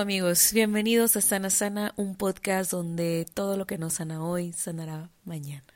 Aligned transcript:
Amigos, 0.00 0.54
bienvenidos 0.54 1.14
a 1.16 1.20
Sana 1.20 1.50
Sana, 1.50 1.92
un 1.96 2.16
podcast 2.16 2.70
donde 2.70 3.26
todo 3.34 3.58
lo 3.58 3.66
que 3.66 3.76
nos 3.76 3.92
sana 3.94 4.24
hoy 4.24 4.54
sanará 4.54 5.10
mañana. 5.26 5.66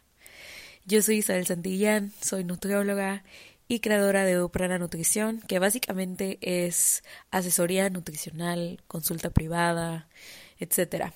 Yo 0.86 1.02
soy 1.02 1.16
Isabel 1.16 1.46
Santillán, 1.46 2.10
soy 2.22 2.42
nutrióloga 2.42 3.22
y 3.68 3.80
creadora 3.80 4.24
de 4.24 4.42
Uprana 4.42 4.78
Nutrición, 4.78 5.42
que 5.46 5.58
básicamente 5.58 6.38
es 6.40 7.04
asesoría 7.30 7.90
nutricional, 7.90 8.82
consulta 8.88 9.28
privada, 9.28 10.08
etc. 10.58 11.12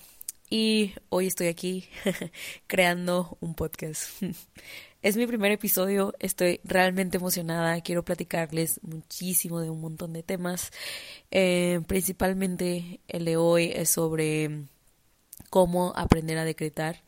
Y 0.51 0.93
hoy 1.09 1.25
estoy 1.25 1.47
aquí 1.47 1.89
creando 2.67 3.39
un 3.41 3.55
podcast. 3.55 4.21
Es 5.01 5.15
mi 5.15 5.25
primer 5.27 5.53
episodio, 5.53 6.13
estoy 6.19 6.59
realmente 6.65 7.17
emocionada, 7.17 7.79
quiero 7.79 8.03
platicarles 8.03 8.81
muchísimo 8.83 9.61
de 9.61 9.69
un 9.69 9.79
montón 9.79 10.11
de 10.11 10.23
temas. 10.23 10.71
Eh, 11.31 11.79
principalmente 11.87 12.99
el 13.07 13.23
de 13.23 13.37
hoy 13.37 13.71
es 13.73 13.89
sobre 13.91 14.65
cómo 15.49 15.93
aprender 15.95 16.37
a 16.37 16.43
decretar. 16.43 17.03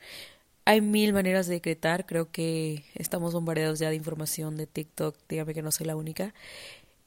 Hay 0.65 0.81
mil 0.81 1.13
maneras 1.13 1.47
de 1.47 1.55
decretar, 1.55 2.05
creo 2.05 2.31
que 2.31 2.85
estamos 2.95 3.33
bombardeados 3.33 3.79
ya 3.79 3.89
de 3.89 3.95
información 3.97 4.55
de 4.57 4.67
TikTok, 4.67 5.17
dígame 5.27 5.53
que 5.53 5.61
no 5.63 5.71
soy 5.73 5.87
la 5.87 5.97
única. 5.97 6.33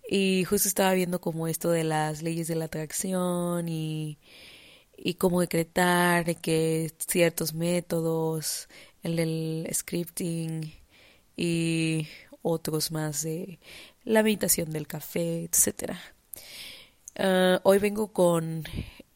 Y 0.09 0.45
justo 0.45 0.69
estaba 0.69 0.93
viendo 0.95 1.21
como 1.21 1.49
esto 1.49 1.71
de 1.71 1.85
las 1.85 2.23
leyes 2.23 2.49
de 2.49 2.57
la 2.57 2.67
atracción 2.67 3.69
y, 3.71 4.19
y 4.99 5.15
cómo 5.15 5.41
decretar, 5.41 6.37
que 6.37 6.93
ciertos 6.99 7.55
métodos, 7.55 8.69
el 9.05 9.17
del 9.17 9.69
scripting 9.73 10.73
y 11.37 12.09
otros 12.43 12.91
más 12.91 13.23
de 13.23 13.61
la 14.03 14.23
meditación 14.23 14.71
del 14.71 14.87
café, 14.87 15.45
etcétera. 15.45 16.01
Ah, 17.17 17.61
hoy 17.63 17.79
vengo 17.79 18.13
con 18.13 18.65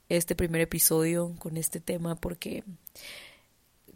este 0.09 0.37
primer 0.37 0.61
episodio, 0.61 1.35
con 1.39 1.57
este 1.57 1.81
tema, 1.81 2.15
porque 2.15 2.65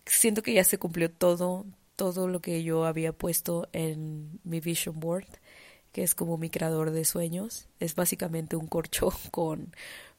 siento 0.06 0.42
que 0.42 0.54
ya 0.54 0.64
se 0.64 0.78
cumplió 0.78 1.10
todo, 1.10 1.66
todo 1.96 2.26
lo 2.26 2.40
que 2.40 2.62
yo 2.62 2.84
había 2.84 3.12
puesto 3.12 3.68
en 3.72 4.40
mi 4.44 4.60
vision 4.60 4.98
board, 4.98 5.26
que 5.92 6.02
es 6.02 6.14
como 6.14 6.38
mi 6.38 6.50
creador 6.50 6.90
de 6.90 7.04
sueños. 7.04 7.68
Es 7.80 7.94
básicamente 7.94 8.56
un 8.56 8.66
corcho 8.66 9.12
con 9.30 9.74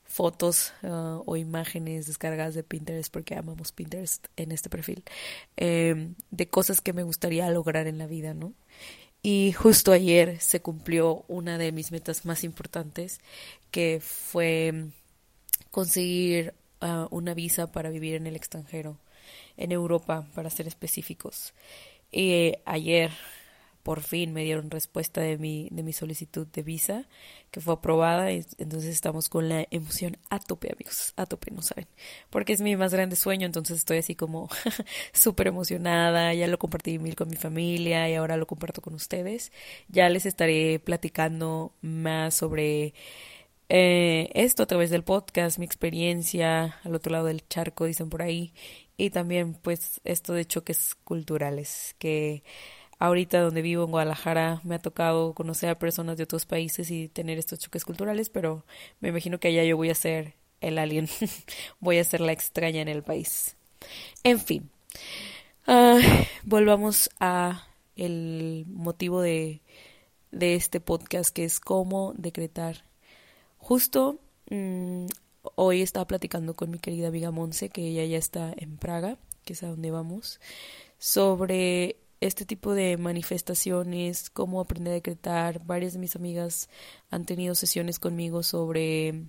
fotos 0.05 0.73
uh, 0.83 1.23
o 1.25 1.35
imágenes 1.37 2.07
descargadas 2.07 2.53
de 2.53 2.63
Pinterest, 2.63 3.11
porque 3.11 3.35
amamos 3.35 3.71
Pinterest 3.71 4.27
en 4.35 4.51
este 4.51 4.69
perfil, 4.69 5.03
em, 5.57 6.15
de 6.31 6.47
cosas 6.47 6.81
que 6.81 6.93
me 6.93 7.03
gustaría 7.03 7.49
lograr 7.49 7.87
en 7.87 7.97
la 7.97 8.07
vida, 8.07 8.33
¿no? 8.33 8.53
Y 9.23 9.53
justo 9.53 9.91
ayer 9.91 10.39
se 10.41 10.61
cumplió 10.61 11.23
una 11.27 11.57
de 11.57 11.71
mis 11.71 11.91
metas 11.91 12.25
más 12.25 12.43
importantes, 12.43 13.21
que 13.71 13.99
fue 14.01 14.87
conseguir 15.71 16.53
uh, 16.81 17.07
una 17.09 17.33
visa 17.33 17.71
para 17.71 17.89
vivir 17.89 18.15
en 18.15 18.27
el 18.27 18.35
extranjero, 18.35 18.99
en 19.57 19.71
Europa, 19.71 20.27
para 20.35 20.49
ser 20.49 20.67
específicos. 20.67 21.53
Y 22.11 22.53
ayer 22.65 23.11
por 23.83 24.01
fin 24.01 24.33
me 24.33 24.43
dieron 24.43 24.71
respuesta 24.71 25.21
de 25.21 25.37
mi, 25.37 25.67
de 25.71 25.83
mi 25.83 25.93
solicitud 25.93 26.47
de 26.47 26.63
visa, 26.63 27.05
que 27.51 27.59
fue 27.61 27.73
aprobada, 27.73 28.31
y 28.31 28.45
entonces 28.57 28.89
estamos 28.89 29.29
con 29.29 29.49
la 29.49 29.67
emoción 29.71 30.17
a 30.29 30.39
tope, 30.39 30.71
amigos, 30.73 31.13
a 31.17 31.25
tope, 31.25 31.51
no 31.51 31.61
saben, 31.61 31.87
porque 32.29 32.53
es 32.53 32.61
mi 32.61 32.75
más 32.77 32.93
grande 32.93 33.17
sueño, 33.17 33.45
entonces 33.45 33.77
estoy 33.77 33.97
así 33.97 34.15
como 34.15 34.49
súper 35.13 35.47
emocionada, 35.47 36.33
ya 36.33 36.47
lo 36.47 36.57
compartí 36.57 36.97
mil 36.97 37.15
con 37.15 37.29
mi 37.29 37.35
familia 37.35 38.09
y 38.09 38.15
ahora 38.15 38.37
lo 38.37 38.47
comparto 38.47 38.81
con 38.81 38.93
ustedes, 38.93 39.51
ya 39.89 40.09
les 40.09 40.25
estaré 40.25 40.79
platicando 40.79 41.73
más 41.81 42.35
sobre 42.35 42.93
eh, 43.69 44.29
esto 44.33 44.63
a 44.63 44.67
través 44.67 44.89
del 44.91 45.03
podcast, 45.03 45.57
mi 45.59 45.65
experiencia 45.65 46.79
al 46.83 46.95
otro 46.95 47.11
lado 47.11 47.25
del 47.25 47.47
charco, 47.47 47.85
dicen 47.85 48.09
por 48.09 48.21
ahí, 48.21 48.53
y 48.97 49.09
también 49.09 49.55
pues 49.55 49.99
esto 50.03 50.33
de 50.33 50.45
choques 50.45 50.95
culturales 51.03 51.95
que 51.99 52.43
ahorita 53.03 53.41
donde 53.41 53.61
vivo 53.61 53.83
en 53.83 53.91
Guadalajara 53.91 54.61
me 54.63 54.75
ha 54.75 54.79
tocado 54.79 55.33
conocer 55.33 55.69
a 55.69 55.75
personas 55.75 56.15
de 56.15 56.23
otros 56.23 56.45
países 56.45 56.89
y 56.89 57.09
tener 57.09 57.37
estos 57.37 57.59
choques 57.59 57.83
culturales, 57.83 58.29
pero 58.29 58.63
me 59.01 59.09
imagino 59.09 59.41
que 59.41 59.49
allá 59.49 59.65
yo 59.65 59.75
voy 59.75 59.89
a 59.89 59.95
ser 59.95 60.35
el 60.61 60.77
alien, 60.77 61.09
voy 61.81 61.97
a 61.97 62.03
ser 62.05 62.21
la 62.21 62.31
extraña 62.31 62.81
en 62.81 62.87
el 62.87 63.03
país. 63.03 63.57
En 64.23 64.39
fin, 64.39 64.69
uh, 65.67 65.99
volvamos 66.43 67.09
a 67.19 67.67
el 67.97 68.63
motivo 68.69 69.21
de, 69.21 69.61
de, 70.31 70.55
este 70.55 70.79
podcast 70.79 71.35
que 71.35 71.43
es 71.43 71.59
cómo 71.59 72.13
decretar. 72.15 72.85
Justo 73.57 74.21
mmm, 74.49 75.07
hoy 75.55 75.81
estaba 75.81 76.07
platicando 76.07 76.53
con 76.53 76.71
mi 76.71 76.79
querida 76.79 77.09
amiga 77.09 77.31
Monse, 77.31 77.67
que 77.67 77.85
ella 77.85 78.05
ya 78.05 78.17
está 78.17 78.53
en 78.55 78.77
Praga, 78.77 79.17
que 79.43 79.51
es 79.51 79.63
a 79.63 79.67
donde 79.67 79.91
vamos, 79.91 80.39
sobre 80.99 81.97
este 82.27 82.45
tipo 82.45 82.73
de 82.73 82.97
manifestaciones, 82.97 84.29
cómo 84.29 84.61
aprender 84.61 84.91
a 84.91 84.95
decretar. 84.95 85.65
Varias 85.65 85.93
de 85.93 85.99
mis 85.99 86.15
amigas 86.15 86.69
han 87.09 87.25
tenido 87.25 87.55
sesiones 87.55 87.99
conmigo 87.99 88.43
sobre 88.43 89.25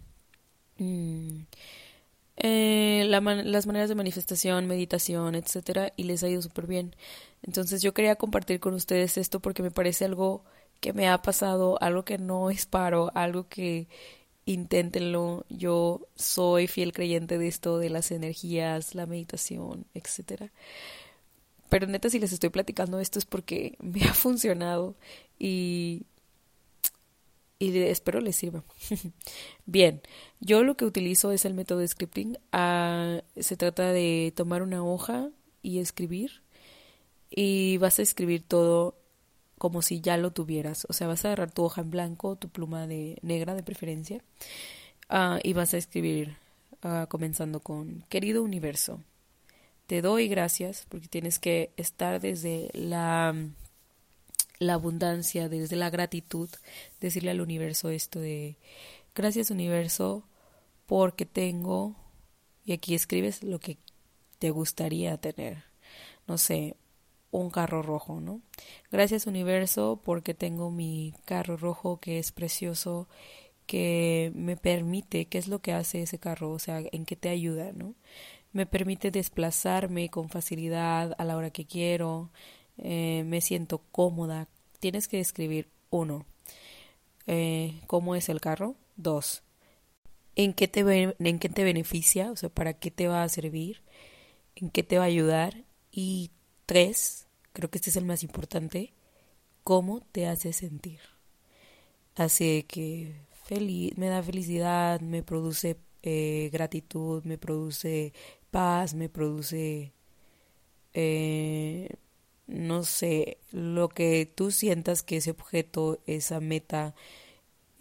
mm, 0.79 1.41
eh, 2.37 3.05
las 3.07 3.67
maneras 3.67 3.89
de 3.89 3.95
manifestación, 3.95 4.67
meditación, 4.67 5.35
etcétera, 5.35 5.93
y 5.97 6.05
les 6.05 6.23
ha 6.23 6.29
ido 6.29 6.43
súper 6.43 6.67
bien. 6.67 6.97
Entonces 7.43 7.83
yo 7.83 7.95
quería 7.95 8.17
compartir 8.17 8.61
con 8.61 8.75
ustedes 8.75 9.19
esto 9.19 9.41
porque 9.41 9.63
me 9.63 9.71
parece 9.71 10.05
algo 10.05 10.45
que 10.81 10.93
me 10.93 11.09
ha 11.09 11.23
pasado, 11.23 11.79
algo 11.81 12.05
que 12.05 12.19
no 12.19 12.51
es 12.51 12.67
paro, 12.67 13.11
algo 13.15 13.49
que 13.49 13.89
inténtenlo. 14.47 15.47
Yo 15.49 16.07
soy 16.17 16.67
fiel 16.69 16.93
creyente 16.93 17.39
de 17.39 17.49
esto, 17.49 17.79
de 17.79 17.91
las 17.91 18.11
energías, 18.13 18.95
la 18.95 19.07
meditación, 19.07 19.87
etcétera. 19.95 20.53
Pero 21.69 21.87
neta, 21.87 22.11
si 22.11 22.19
les 22.19 22.33
estoy 22.33 22.51
platicando 22.51 23.01
esto 23.01 23.19
es 23.19 23.25
porque 23.25 23.77
me 23.81 24.05
ha 24.05 24.15
funcionado 24.15 24.95
y, 25.39 26.03
y 27.59 27.77
espero 27.79 28.21
les 28.21 28.37
sirva. 28.37 28.65
Bien, 29.67 30.03
yo 30.41 30.63
lo 30.63 30.77
que 30.77 30.85
utilizo 30.85 31.33
es 31.33 31.45
el 31.45 31.55
método 31.55 31.79
de 31.79 31.89
scripting. 31.89 32.39
Ah, 32.53 33.23
se 33.37 33.57
trata 33.57 33.93
de 33.93 34.33
tomar 34.37 34.63
una 34.63 34.85
hoja 34.85 35.31
y 35.63 35.79
escribir. 35.79 36.43
Y 37.31 37.79
vas 37.79 37.99
a 37.99 38.03
escribir 38.03 38.43
todo 38.47 38.97
como 39.59 39.83
si 39.83 40.01
ya 40.01 40.17
lo 40.17 40.33
tuvieras. 40.33 40.87
O 40.89 40.93
sea, 40.93 41.09
vas 41.09 41.25
a 41.25 41.29
agarrar 41.29 41.51
tu 41.51 41.65
hoja 41.65 41.81
en 41.81 41.91
blanco, 41.91 42.37
tu 42.37 42.49
pluma 42.49 42.87
de 42.87 43.19
negra 43.23 43.55
de 43.55 43.63
preferencia. 43.63 44.23
Ah, 45.09 45.39
y 45.43 45.53
vas 45.53 45.75
a 45.75 45.79
escribir 45.79 46.37
ah, 46.83 47.07
comenzando 47.09 47.61
con 47.61 48.05
querido 48.09 48.43
universo 48.43 49.01
te 49.87 50.03
doy 50.03 50.29
gracias 50.29 50.87
porque 50.89 51.09
tienes 51.09 51.39
que 51.39 51.73
estar 51.77 52.21
desde 52.21 52.71
la, 52.73 53.35
la 54.59 54.75
abundancia, 54.75 55.49
desde 55.49 55.77
la 55.77 55.91
gratitud, 55.91 56.49
decirle 57.01 57.31
al 57.31 57.41
universo 57.41 57.91
esto 57.91 58.21
de 58.21 58.57
gracias 59.15 59.51
universo 59.51 60.25
porque 60.87 61.27
tengo 61.27 61.97
y 62.65 62.73
aquí 62.73 62.95
escribes 62.95 63.43
lo 63.43 63.61
que 63.61 63.79
te 64.39 64.51
gustaría 64.51 65.17
tener. 65.19 65.65
No 66.27 66.39
sé, 66.39 66.77
un 67.31 67.51
carro 67.51 67.83
rojo, 67.83 68.21
¿no? 68.21 68.41
Gracias 68.91 69.27
universo 69.27 70.01
porque 70.05 70.35
tengo 70.35 70.71
mi 70.71 71.15
carro 71.25 71.57
rojo 71.57 71.99
que 72.01 72.19
es 72.19 72.33
precioso, 72.33 73.09
que 73.67 74.33
me 74.35 74.57
permite, 74.57 75.27
¿qué 75.27 75.39
es 75.39 75.49
lo 75.49 75.61
que 75.61 75.73
hace 75.73 76.03
ese 76.03 76.19
carro? 76.19 76.51
O 76.53 76.59
sea, 76.59 76.83
¿en 76.93 77.05
qué 77.05 77.17
te 77.17 77.29
ayuda, 77.29 77.73
¿no? 77.73 77.95
Me 78.55 78.67
permite 78.67 79.11
desplazarme 79.11 80.09
con 80.09 80.31
facilidad 80.31 81.15
a 81.19 81.25
la 81.25 81.37
hora 81.37 81.51
que 81.51 81.67
quiero, 81.67 82.31
eh, 82.79 83.25
me 83.27 83.41
siento 83.41 83.83
cómoda. 83.91 84.49
Tienes 84.79 85.09
que 85.09 85.19
describir 85.19 85.69
uno, 85.91 86.25
eh, 87.27 87.83
cómo 87.89 88.15
es 88.15 88.29
el 88.29 88.41
carro, 88.41 88.77
dos, 88.97 89.43
en 90.37 90.55
qué, 90.55 90.69
te, 90.69 90.81
en 91.19 91.39
qué 91.39 91.49
te 91.49 91.65
beneficia, 91.65 92.31
o 92.31 92.37
sea, 92.37 92.49
para 92.49 92.75
qué 92.75 92.91
te 92.93 93.09
va 93.09 93.25
a 93.25 93.29
servir, 93.29 93.83
en 94.55 94.71
qué 94.71 94.85
te 94.85 94.99
va 94.99 95.05
a 95.05 95.09
ayudar 95.09 95.65
y 95.91 96.31
tres, 96.65 97.27
creo 97.53 97.71
que 97.71 97.79
este 97.79 97.91
es 97.91 97.97
el 97.97 98.05
más 98.05 98.23
importante, 98.23 98.95
cómo 99.65 100.01
te 100.01 100.29
hace 100.29 100.53
sentir. 100.53 101.01
Así 102.15 102.63
que 102.69 103.15
feliz, 103.45 103.99
me 103.99 104.07
da 104.07 104.23
felicidad, 104.23 105.01
me 105.01 105.25
produce 105.25 105.77
eh, 106.07 106.51
gratitud, 106.53 107.25
me 107.25 107.39
produce 107.39 108.13
paz, 108.55 108.95
me 108.95 109.09
produce, 109.09 109.93
eh, 110.93 111.89
no 112.47 112.85
sé, 112.85 113.39
lo 113.51 113.89
que 113.89 114.31
tú 114.33 114.53
sientas 114.53 115.03
que 115.03 115.17
ese 115.17 115.33
objeto, 115.33 115.99
esa 116.07 116.39
meta, 116.39 116.95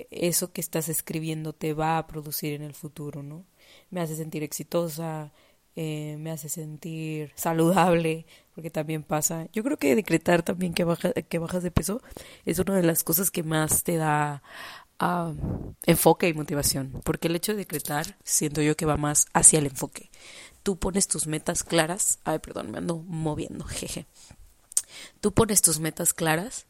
eso 0.09 0.51
que 0.51 0.61
estás 0.61 0.89
escribiendo 0.89 1.53
te 1.53 1.73
va 1.75 1.99
a 1.99 2.07
producir 2.07 2.53
en 2.53 2.63
el 2.63 2.73
futuro, 2.73 3.21
¿no? 3.21 3.45
Me 3.91 4.01
hace 4.01 4.15
sentir 4.15 4.41
exitosa, 4.41 5.31
eh, 5.75 6.17
me 6.19 6.31
hace 6.31 6.49
sentir 6.49 7.31
saludable, 7.35 8.25
porque 8.55 8.71
también 8.71 9.03
pasa. 9.03 9.47
Yo 9.53 9.63
creo 9.63 9.77
que 9.77 9.95
decretar 9.95 10.41
también 10.41 10.73
que, 10.73 10.85
baja, 10.85 11.13
que 11.13 11.37
bajas 11.37 11.61
de 11.61 11.69
peso 11.69 12.01
es 12.45 12.57
una 12.57 12.75
de 12.75 12.83
las 12.83 13.03
cosas 13.03 13.29
que 13.29 13.43
más 13.43 13.83
te 13.83 13.97
da 13.97 14.41
enfoque 15.85 16.29
y 16.29 16.33
motivación, 16.33 17.01
porque 17.03 17.27
el 17.27 17.35
hecho 17.35 17.51
de 17.51 17.59
decretar 17.59 18.17
siento 18.23 18.61
yo 18.61 18.75
que 18.75 18.85
va 18.85 18.97
más 18.97 19.27
hacia 19.33 19.59
el 19.59 19.67
enfoque. 19.67 20.09
Tú 20.63 20.77
pones 20.77 21.07
tus 21.07 21.27
metas 21.27 21.63
claras, 21.63 22.19
ay, 22.23 22.39
perdón, 22.39 22.71
me 22.71 22.77
ando 22.77 23.03
moviendo, 23.05 23.65
jeje. 23.65 24.07
Tú 25.19 25.33
pones 25.33 25.61
tus 25.61 25.79
metas 25.79 26.13
claras 26.13 26.65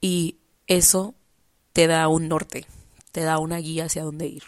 y 0.00 0.36
eso 0.66 1.14
te 1.72 1.86
da 1.86 2.08
un 2.08 2.28
norte, 2.28 2.66
te 3.12 3.22
da 3.22 3.38
una 3.38 3.58
guía 3.58 3.86
hacia 3.86 4.04
dónde 4.04 4.26
ir. 4.26 4.42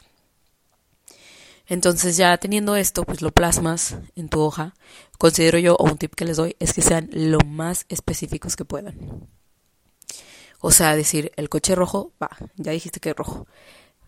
Entonces 1.67 2.17
ya 2.17 2.37
teniendo 2.37 2.77
esto, 2.77 3.05
pues 3.05 3.23
lo 3.23 3.33
plasmas 3.33 3.97
en 4.17 4.29
tu 4.29 4.41
hoja. 4.41 4.75
Considero 5.17 5.59
yo, 5.59 5.77
o 5.77 5.85
un 5.85 5.97
tip 5.97 6.15
que 6.15 6.27
les 6.27 6.37
doy, 6.37 6.57
es 6.59 6.75
que 6.75 6.83
sean 6.83 7.09
lo 7.13 7.39
más 7.41 7.87
específicos 7.89 8.57
que 8.57 8.65
puedan. 8.65 9.29
O 10.61 10.71
sea, 10.71 10.97
decir, 10.97 11.33
el 11.37 11.49
coche 11.49 11.75
rojo, 11.75 12.13
va, 12.23 12.31
ya 12.57 12.73
dijiste 12.73 13.01
que 13.01 13.11
es 13.11 13.17
rojo. 13.17 13.47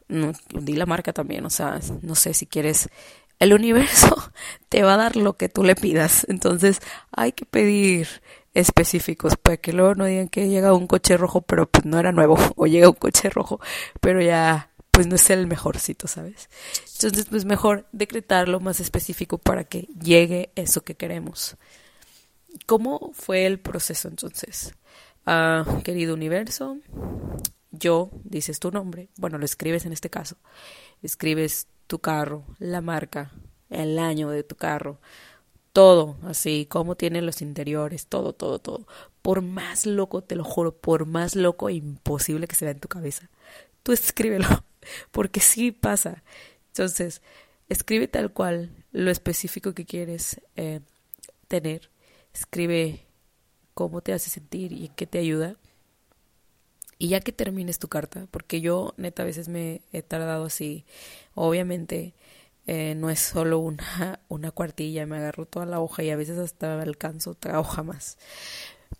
No, 0.09 0.33
di 0.51 0.75
la 0.75 0.87
marca 0.87 1.13
también, 1.13 1.45
o 1.45 1.51
sea, 1.51 1.81
no 2.03 2.15
sé 2.15 2.35
si 2.35 2.47
quieres. 2.47 2.89
El 3.39 3.53
universo 3.53 4.33
te 4.69 4.83
va 4.83 4.95
a 4.95 4.99
dar 4.99 5.17
lo 5.17 5.37
que 5.37 5.49
tú 5.49 5.65
le 5.65 5.75
pidas. 5.75 6.27
Entonces 6.29 6.81
hay 7.11 7.33
que 7.33 7.47
pedir 7.47 8.09
específicos 8.55 9.37
para 9.37 9.59
que 9.59 9.73
luego 9.73 9.95
no 9.95 10.07
digan 10.07 10.29
que 10.29 10.49
llega 10.49 10.73
un 10.73 10.87
coche 10.87 11.17
rojo, 11.17 11.43
pero 11.43 11.69
pues 11.69 11.85
no 11.85 11.99
era 11.99 12.13
nuevo. 12.13 12.39
O 12.57 12.67
llega 12.67 12.89
un 12.89 12.95
coche 12.95 13.31
rojo, 13.31 13.61
pero 14.01 14.21
ya 14.23 14.71
pues 14.91 15.07
no 15.07 15.17
es 15.17 15.29
el 15.29 15.47
mejorcito, 15.47 16.09
¿sabes? 16.09 16.49
Entonces, 16.95 17.27
pues 17.29 17.45
mejor 17.45 17.87
decretar 17.93 18.49
lo 18.49 18.61
más 18.61 18.81
específico 18.81 19.37
para 19.37 19.65
que 19.65 19.89
llegue 20.03 20.53
eso 20.55 20.85
que 20.85 20.95
queremos. 20.95 21.59
¿Cómo 22.65 23.11
fue 23.13 23.45
el 23.45 23.61
proceso 23.61 24.09
entonces? 24.09 24.75
Ah, 25.27 25.67
querido 25.85 26.15
universo, 26.15 26.79
yo, 27.79 28.11
dices 28.25 28.61
tu 28.61 28.71
nombre, 28.71 29.09
bueno, 29.17 29.39
lo 29.39 29.45
escribes 29.45 29.87
en 29.87 29.93
este 29.93 30.11
caso, 30.11 30.37
escribes 31.03 31.69
tu 31.87 31.99
carro, 31.99 32.45
la 32.59 32.81
marca, 32.81 33.33
el 33.71 33.99
año 33.99 34.31
de 34.31 34.43
tu 34.43 34.57
carro, 34.57 35.01
todo, 35.73 36.17
así, 36.23 36.67
cómo 36.69 36.97
tienen 36.97 37.27
los 37.27 37.43
interiores, 37.43 38.07
todo, 38.07 38.33
todo, 38.33 38.59
todo. 38.59 38.87
Por 39.21 39.43
más 39.43 39.85
loco, 39.85 40.23
te 40.23 40.35
lo 40.35 40.45
juro, 40.45 40.75
por 40.75 41.05
más 41.07 41.37
loco 41.37 41.69
e 41.69 41.75
imposible 41.75 42.47
que 42.49 42.55
se 42.55 42.65
vea 42.65 42.73
en 42.73 42.81
tu 42.81 42.89
cabeza, 42.89 43.29
tú 43.83 43.93
escríbelo, 43.93 44.49
porque 45.11 45.41
sí 45.41 45.73
pasa. 45.73 46.23
Entonces, 46.69 47.23
escribe 47.69 48.09
tal 48.09 48.33
cual 48.33 48.71
lo 48.93 49.11
específico 49.11 49.75
que 49.75 49.85
quieres 49.85 50.41
eh, 50.57 50.81
tener, 51.49 51.91
escribe 52.33 53.05
cómo 53.75 54.01
te 54.01 54.15
hace 54.15 54.31
sentir 54.31 54.73
y 54.73 54.89
qué 54.97 55.07
te 55.07 55.19
ayuda. 55.19 55.57
Y 56.99 57.09
ya 57.09 57.21
que 57.21 57.33
termines 57.33 57.79
tu 57.79 57.89
carta, 57.89 58.27
porque 58.31 58.61
yo 58.61 58.95
neta 58.97 59.23
a 59.23 59.27
veces 59.27 59.49
me 59.49 59.83
he 59.93 60.03
tardado 60.03 60.47
así, 60.47 60.85
obviamente 61.35 62.15
eh, 62.67 62.95
no 62.97 63.11
es 63.11 63.21
solo 63.21 63.59
una, 63.59 64.21
una 64.29 64.51
cuartilla, 64.51 65.07
me 65.07 65.17
agarro 65.19 65.47
toda 65.47 65.67
la 65.67 65.81
hoja 65.81 66.03
y 66.03 66.11
a 66.11 66.17
veces 66.17 66.39
hasta 66.39 66.81
alcanzo 66.81 67.33
otra 67.33 67.61
hoja 67.61 67.83
más. 67.83 68.19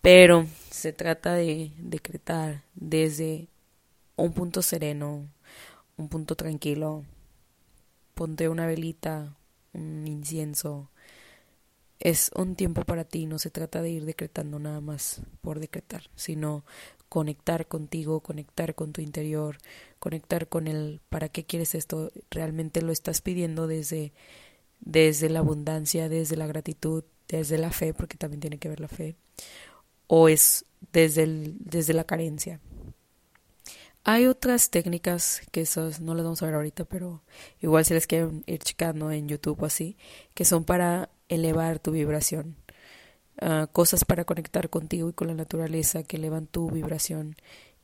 Pero 0.01 0.47
se 0.69 0.93
trata 0.93 1.33
de 1.33 1.71
decretar 1.77 2.63
desde 2.75 3.47
un 4.15 4.33
punto 4.33 4.61
sereno, 4.61 5.27
un 5.97 6.09
punto 6.09 6.35
tranquilo. 6.35 7.03
Ponte 8.13 8.49
una 8.49 8.65
velita, 8.65 9.35
un 9.73 10.07
incienso, 10.07 10.89
es 11.99 12.31
un 12.35 12.55
tiempo 12.55 12.83
para 12.83 13.03
ti, 13.03 13.25
no 13.25 13.39
se 13.39 13.49
trata 13.49 13.81
de 13.81 13.89
ir 13.89 14.05
decretando 14.05 14.59
nada 14.59 14.81
más 14.81 15.21
por 15.41 15.59
decretar, 15.59 16.09
sino 16.15 16.63
conectar 17.09 17.67
contigo, 17.67 18.19
conectar 18.21 18.75
con 18.75 18.93
tu 18.93 19.01
interior, 19.01 19.57
conectar 19.99 20.47
con 20.47 20.67
el 20.67 21.01
para 21.09 21.29
qué 21.29 21.45
quieres 21.45 21.75
esto, 21.75 22.11
realmente 22.29 22.81
lo 22.81 22.91
estás 22.91 23.21
pidiendo 23.21 23.67
desde 23.67 24.13
desde 24.79 25.29
la 25.29 25.39
abundancia, 25.39 26.09
desde 26.09 26.37
la 26.37 26.47
gratitud, 26.47 27.03
desde 27.27 27.57
la 27.57 27.71
fe, 27.71 27.93
porque 27.93 28.17
también 28.17 28.41
tiene 28.41 28.57
que 28.57 28.69
ver 28.69 28.79
la 28.79 28.87
fe, 28.87 29.15
o 30.07 30.29
es 30.29 30.65
desde 30.93 31.23
el, 31.23 31.55
desde 31.59 31.93
la 31.93 32.05
carencia. 32.05 32.59
Hay 34.03 34.25
otras 34.25 34.69
técnicas 34.69 35.41
que 35.51 35.61
esas 35.61 35.99
no 35.99 36.15
las 36.15 36.23
vamos 36.23 36.41
a 36.41 36.45
ver 36.45 36.55
ahorita, 36.55 36.85
pero 36.85 37.23
igual 37.59 37.83
si 37.83 37.93
les 37.93 38.07
quieren 38.07 38.43
ir 38.47 38.59
checando 38.59 39.11
en 39.11 39.27
YouTube 39.27 39.61
o 39.61 39.65
así, 39.65 39.97
que 40.33 40.45
son 40.45 40.63
para 40.63 41.09
elevar 41.27 41.79
tu 41.79 41.91
vibración. 41.91 42.55
Ah, 43.39 43.67
cosas 43.71 44.03
para 44.03 44.25
conectar 44.25 44.69
contigo 44.69 45.09
y 45.09 45.13
con 45.13 45.27
la 45.27 45.35
naturaleza 45.35 46.01
que 46.01 46.17
elevan 46.17 46.47
tu 46.47 46.71
vibración 46.71 47.35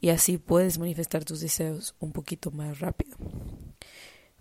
y 0.02 0.10
así 0.10 0.40
puedes 0.40 0.80
manifestar 0.80 1.26
tus 1.26 1.42
deseos 1.42 1.96
un 2.00 2.12
poquito 2.12 2.50
más 2.50 2.80
rápido 2.80 3.16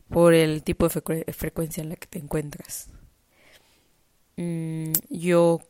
por 0.09 0.32
el 0.32 0.62
tipo 0.62 0.88
de 0.88 1.32
frecuencia 1.32 1.82
en 1.82 1.91
la 1.91 1.97
que 1.97 2.06
te 2.06 2.19
encuentras. 2.19 2.88
Mm, 4.37 4.93
yo 5.11 5.61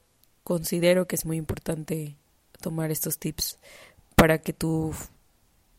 considero 0.44 1.08
que 1.08 1.16
es 1.16 1.26
muy 1.26 1.38
importante 1.38 2.16
tomar 2.60 2.92
estos 2.92 3.18
tips 3.18 3.58
para 4.14 4.38
que 4.38 4.52
tu 4.52 4.94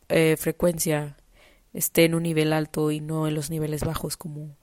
eh, 0.09 0.35
frecuencia 0.37 1.17
esté 1.73 2.03
en 2.03 2.15
un 2.15 2.23
nivel 2.23 2.51
alto 2.51 2.91
y 2.91 2.99
no 2.99 3.27
en 3.27 3.35
los 3.35 3.49
niveles 3.49 3.85
bajos 3.85 4.17
como 4.17 4.57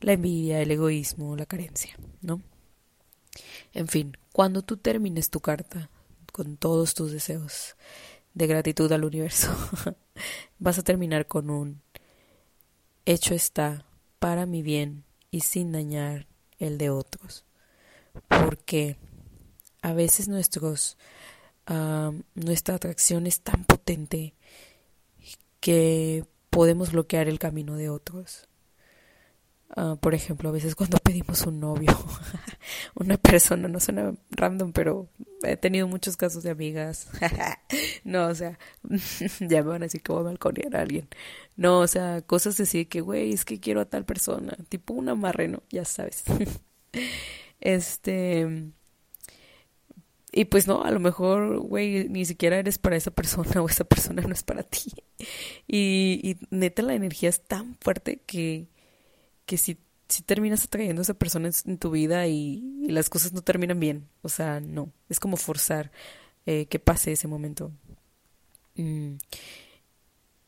la 0.00 0.12
envidia, 0.12 0.62
el 0.62 0.70
egoísmo, 0.70 1.34
la 1.36 1.46
carencia, 1.46 1.96
¿no? 2.22 2.40
En 3.76 3.88
fin, 3.88 4.16
cuando 4.32 4.62
tú 4.62 4.78
termines 4.78 5.28
tu 5.28 5.40
carta 5.40 5.90
con 6.32 6.56
todos 6.56 6.94
tus 6.94 7.12
deseos 7.12 7.76
de 8.32 8.46
gratitud 8.46 8.90
al 8.90 9.04
universo, 9.04 9.54
vas 10.58 10.78
a 10.78 10.82
terminar 10.82 11.26
con 11.26 11.50
un 11.50 11.82
hecho 13.04 13.34
está 13.34 13.84
para 14.18 14.46
mi 14.46 14.62
bien 14.62 15.04
y 15.30 15.40
sin 15.40 15.72
dañar 15.72 16.26
el 16.58 16.78
de 16.78 16.88
otros. 16.88 17.44
Porque 18.28 18.96
a 19.82 19.92
veces 19.92 20.26
nuestros, 20.26 20.96
nuestra 22.34 22.76
atracción 22.76 23.26
es 23.26 23.42
tan 23.42 23.64
potente 23.64 24.32
que 25.60 26.24
podemos 26.48 26.92
bloquear 26.92 27.28
el 27.28 27.38
camino 27.38 27.76
de 27.76 27.90
otros. 27.90 28.48
Ah, 29.70 29.96
por 30.00 30.14
ejemplo, 30.14 30.48
a 30.48 30.52
veces 30.52 30.74
cuando 30.74 30.98
pedimos 31.02 31.44
un 31.46 31.60
novio, 31.60 31.90
una 32.94 33.16
persona, 33.16 33.68
no 33.68 33.80
suena 33.80 34.14
random, 34.30 34.72
pero 34.72 35.08
he 35.42 35.56
tenido 35.56 35.88
muchos 35.88 36.16
casos 36.16 36.42
de 36.42 36.50
amigas. 36.50 37.08
no, 38.04 38.28
o 38.28 38.34
sea, 38.34 38.58
ya 39.40 39.62
me 39.62 39.70
van 39.70 39.82
a 39.82 39.86
decir 39.86 40.02
que 40.02 40.12
voy 40.12 40.20
a 40.20 40.24
balconear 40.24 40.76
a 40.76 40.82
alguien. 40.82 41.08
No, 41.56 41.80
o 41.80 41.86
sea, 41.86 42.22
cosas 42.22 42.58
así 42.60 42.86
que, 42.86 43.00
güey, 43.00 43.32
es 43.32 43.44
que 43.44 43.58
quiero 43.60 43.80
a 43.80 43.86
tal 43.86 44.04
persona, 44.04 44.56
tipo 44.68 44.94
un 44.94 45.08
amarre, 45.08 45.52
Ya 45.70 45.84
sabes. 45.84 46.24
este. 47.60 48.70
Y 50.32 50.44
pues 50.46 50.66
no, 50.66 50.82
a 50.84 50.90
lo 50.90 51.00
mejor, 51.00 51.60
güey, 51.60 52.08
ni 52.10 52.26
siquiera 52.26 52.58
eres 52.58 52.76
para 52.78 52.96
esa 52.96 53.10
persona 53.10 53.62
o 53.62 53.68
esa 53.68 53.84
persona 53.84 54.20
no 54.22 54.34
es 54.34 54.42
para 54.42 54.62
ti. 54.62 54.92
Y 55.66 56.36
neta, 56.50 56.82
la 56.82 56.94
energía 56.94 57.30
es 57.30 57.40
tan 57.40 57.76
fuerte 57.80 58.20
que 58.26 58.68
que 59.46 59.56
si, 59.58 59.78
si 60.08 60.22
terminas 60.22 60.64
atrayendo 60.64 61.00
a 61.00 61.04
esa 61.04 61.14
persona 61.14 61.50
en 61.64 61.78
tu 61.78 61.90
vida 61.90 62.26
y, 62.26 62.62
las 62.88 63.08
cosas 63.08 63.32
no 63.32 63.42
terminan 63.42 63.80
bien. 63.80 64.08
O 64.22 64.28
sea, 64.28 64.60
no. 64.60 64.92
Es 65.08 65.18
como 65.20 65.36
forzar 65.36 65.90
eh, 66.46 66.66
que 66.66 66.78
pase 66.78 67.12
ese 67.12 67.28
momento. 67.28 67.72
Mm. 68.76 69.16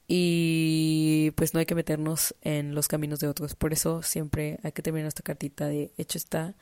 Y 0.06 1.32
pues 1.36 1.52
no 1.52 1.60
hay 1.60 1.66
que 1.66 1.74
meternos 1.74 2.34
en 2.40 2.74
los 2.74 2.88
caminos 2.88 3.20
de 3.20 3.28
otros. 3.28 3.54
Por 3.54 3.72
eso 3.72 4.02
siempre 4.02 4.58
hay 4.62 4.72
que 4.72 4.82
terminar 4.82 5.08
esta 5.08 5.22
cartita 5.22 5.66
de 5.66 5.92
hecho 5.98 6.16
está 6.16 6.56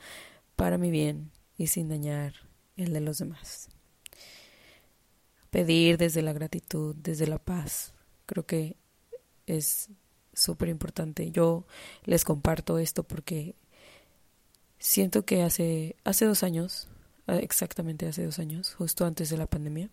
para 0.57 0.77
mi 0.77 0.91
bien 0.91 1.31
y 1.57 1.67
sin 1.67 1.87
dañar 1.87 2.33
el 2.75 2.91
de 2.91 2.99
los 2.99 3.19
demás. 3.19 3.69
Pedir 5.49 5.97
desde 5.97 6.21
la 6.21 6.33
gratitud, 6.33 6.95
desde 6.97 7.25
la 7.25 7.39
paz. 7.39 7.93
Creo 8.25 8.45
que 8.45 8.75
es 9.45 9.89
súper 10.37 10.69
importante. 10.69 11.31
Yo 11.31 11.65
les 12.05 12.23
comparto 12.23 12.77
esto 12.77 13.03
porque 13.03 13.55
siento 14.79 15.25
que 15.25 15.43
hace, 15.43 15.95
hace 16.03 16.25
dos 16.25 16.43
años, 16.43 16.87
ah, 17.25 17.37
exactamente 17.37 18.07
hace 18.07 18.23
dos 18.23 18.39
años, 18.39 18.73
justo 18.75 19.05
antes 19.05 19.29
de 19.29 19.37
la 19.37 19.47
pandemia, 19.47 19.89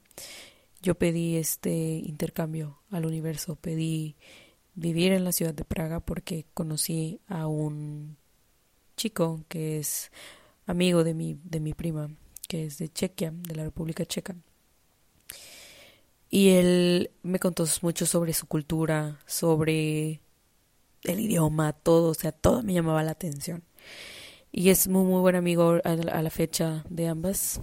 yo 0.83 0.95
pedí 0.97 1.37
este 1.37 1.73
intercambio 1.73 2.79
al 2.91 3.07
universo, 3.07 3.57
pedí 3.57 4.17
vivir 4.75 5.13
en 5.13 5.25
la 5.25 5.33
ciudad 5.33 5.55
de 5.55 5.65
Praga 5.65 6.01
porque 6.01 6.45
conocí 6.53 7.21
a 7.27 7.47
un 7.47 8.17
chico 8.97 9.45
que 9.49 9.79
es 9.79 10.11
amigo 10.67 11.05
de 11.05 11.15
mi, 11.15 11.39
de 11.43 11.61
mi 11.61 11.73
prima, 11.75 12.11
que 12.49 12.67
es 12.67 12.79
de 12.79 12.91
Chequia, 12.91 13.33
de 13.33 13.55
la 13.55 13.65
República 13.65 14.05
Checa. 14.05 14.37
Y 16.29 16.51
él 16.51 17.11
me 17.23 17.39
contó 17.39 17.65
mucho 17.83 18.07
sobre 18.07 18.33
su 18.33 18.47
cultura, 18.47 19.21
sobre 19.25 20.21
el 21.04 21.20
idioma, 21.20 21.73
todo, 21.73 22.11
o 22.11 22.14
sea, 22.14 22.32
todo 22.32 22.62
me 22.62 22.73
llamaba 22.73 23.02
la 23.02 23.12
atención. 23.12 23.62
Y 24.52 24.70
es 24.70 24.88
muy, 24.88 25.04
muy 25.04 25.20
buen 25.20 25.37
amigo 25.37 25.80
a 25.84 25.96
la, 25.96 26.30
fecha 26.30 26.84
de 26.88 27.08
ambas. 27.08 27.61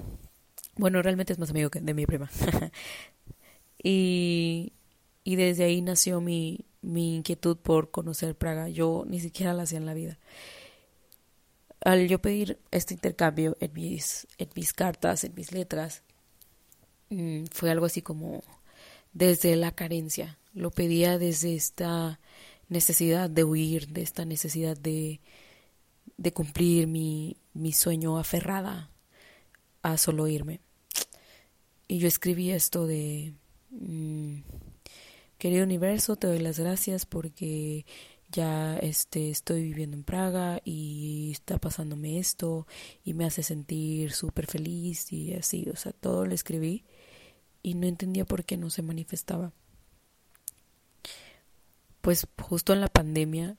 Bueno, 0.75 1.01
realmente 1.01 1.33
es 1.33 1.39
más 1.39 1.50
amigo 1.50 1.69
que 1.69 1.79
de 1.79 1.93
mi 1.93 2.05
prima. 2.05 2.29
y, 3.83 4.74
y 5.24 5.36
desde 5.36 5.63
ahí 5.63 5.81
nació 5.81 6.21
mi, 6.21 6.65
mi 6.81 7.15
inquietud 7.15 7.57
por 7.57 7.91
conocer 7.91 8.36
Praga. 8.36 8.69
Yo 8.69 9.05
ni 9.07 9.19
siquiera 9.19 9.53
la 9.53 9.63
hacía 9.63 9.77
en 9.77 9.86
la 9.86 9.93
vida. 9.93 10.19
Al 11.83 12.07
yo 12.07 12.21
pedir 12.21 12.60
este 12.71 12.93
intercambio 12.93 13.57
en 13.60 13.74
mis, 13.74 14.27
en 14.38 14.50
mis 14.55 14.74
cartas, 14.74 15.24
en 15.24 15.33
mis 15.33 15.51
letras, 15.51 16.03
mm, 17.10 17.45
fue 17.51 17.71
algo 17.71 17.86
así 17.86 18.01
como 18.01 18.43
desde 19.13 19.55
la 19.55 19.71
carencia. 19.71 20.38
Lo 20.53 20.71
pedía 20.71 21.17
desde 21.17 21.55
esta 21.55 22.19
necesidad 22.72 23.30
de 23.30 23.44
huir, 23.44 23.90
de 23.90 24.01
esta 24.01 24.25
necesidad 24.25 24.78
de, 24.78 25.20
de 26.18 26.34
cumplir 26.34 26.88
mi, 26.88 27.38
mi 27.54 27.74
sueño 27.74 28.18
aferrada 28.18 28.90
a 29.84 29.98
solo 29.98 30.28
irme. 30.28 30.62
Y 31.88 32.00
yo 32.00 32.08
escribí 32.08 32.51
esto 32.51 32.88
de, 32.88 33.34
mm, 33.72 34.38
querido 35.38 35.66
universo, 35.66 36.16
te 36.16 36.28
doy 36.28 36.40
las 36.40 36.60
gracias 36.60 37.06
porque 37.06 37.86
ya 38.30 38.78
este, 38.78 39.30
estoy 39.30 39.63
viviendo 39.63 39.98
en 39.98 40.06
Praga 40.06 40.62
y 40.63 41.32
está 41.34 41.58
pasándome 41.58 42.20
esto 42.20 42.68
y 43.04 43.13
me 43.13 43.25
hace 43.25 43.44
sentir 43.44 44.13
súper 44.13 44.48
feliz 44.48 45.12
y 45.12 45.34
así, 45.34 45.68
o 45.70 45.75
sea, 45.75 45.92
todo 45.92 46.25
lo 46.25 46.34
escribí 46.34 46.86
y 47.62 47.74
no 47.74 47.86
entendía 47.86 48.24
por 48.24 48.46
qué 48.46 48.56
no 48.56 48.70
se 48.70 48.82
manifestaba. 48.82 49.51
Pues 52.01 52.27
justo 52.39 52.74
en 52.74 52.81
la 52.81 52.88
pandemia 52.88 53.58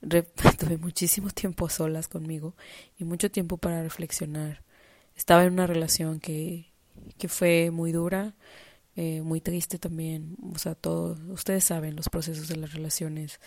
tuve 0.58 0.78
muchísimo 0.78 1.30
tiempo 1.30 1.66
a 1.66 1.70
solas 1.70 2.08
conmigo 2.08 2.54
y 2.98 3.04
mucho 3.04 3.30
tiempo 3.30 3.56
para 3.56 3.82
reflexionar. 3.82 4.62
Estaba 5.14 5.44
en 5.44 5.52
una 5.52 5.66
relación 5.66 6.20
que, 6.20 6.72
que 7.18 7.28
fue 7.28 7.70
muy 7.70 7.92
dura, 7.92 8.34
eh, 8.96 9.20
muy 9.22 9.40
triste 9.40 9.78
también. 9.78 10.36
O 10.54 10.58
sea, 10.58 10.74
todo, 10.74 11.16
ustedes 11.32 11.64
saben 11.64 11.96
los 11.96 12.08
procesos 12.08 12.48
de 12.48 12.56
las 12.56 12.72
relaciones 12.72 13.40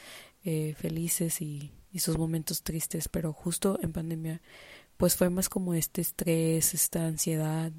eh, 0.43 0.75
felices 0.77 1.41
y, 1.41 1.71
y 1.91 1.99
sus 1.99 2.17
momentos 2.17 2.63
tristes, 2.63 3.07
pero 3.07 3.33
justo 3.33 3.79
en 3.81 3.91
pandemia, 3.91 4.41
pues 4.97 5.15
fue 5.15 5.29
más 5.29 5.49
como 5.49 5.73
este 5.73 6.01
estrés, 6.01 6.73
esta 6.73 7.05
ansiedad, 7.05 7.71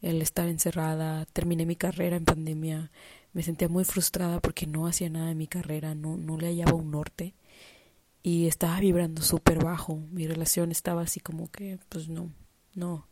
el 0.00 0.22
estar 0.22 0.48
encerrada. 0.48 1.26
Terminé 1.26 1.66
mi 1.66 1.76
carrera 1.76 2.16
en 2.16 2.24
pandemia. 2.24 2.90
Me 3.38 3.44
sentía 3.44 3.68
muy 3.68 3.84
frustrada 3.84 4.40
porque 4.40 4.66
no 4.66 4.88
hacía 4.88 5.08
nada 5.10 5.30
en 5.30 5.38
mi 5.38 5.46
carrera, 5.46 5.94
no, 5.94 6.16
no 6.16 6.36
le 6.38 6.48
hallaba 6.48 6.72
un 6.72 6.90
norte 6.90 7.34
y 8.20 8.48
estaba 8.48 8.80
vibrando 8.80 9.22
súper 9.22 9.62
bajo. 9.62 10.00
Mi 10.10 10.26
relación 10.26 10.72
estaba 10.72 11.02
así 11.02 11.20
como 11.20 11.48
que, 11.48 11.78
pues 11.88 12.08
no, 12.08 12.32
no, 12.74 13.06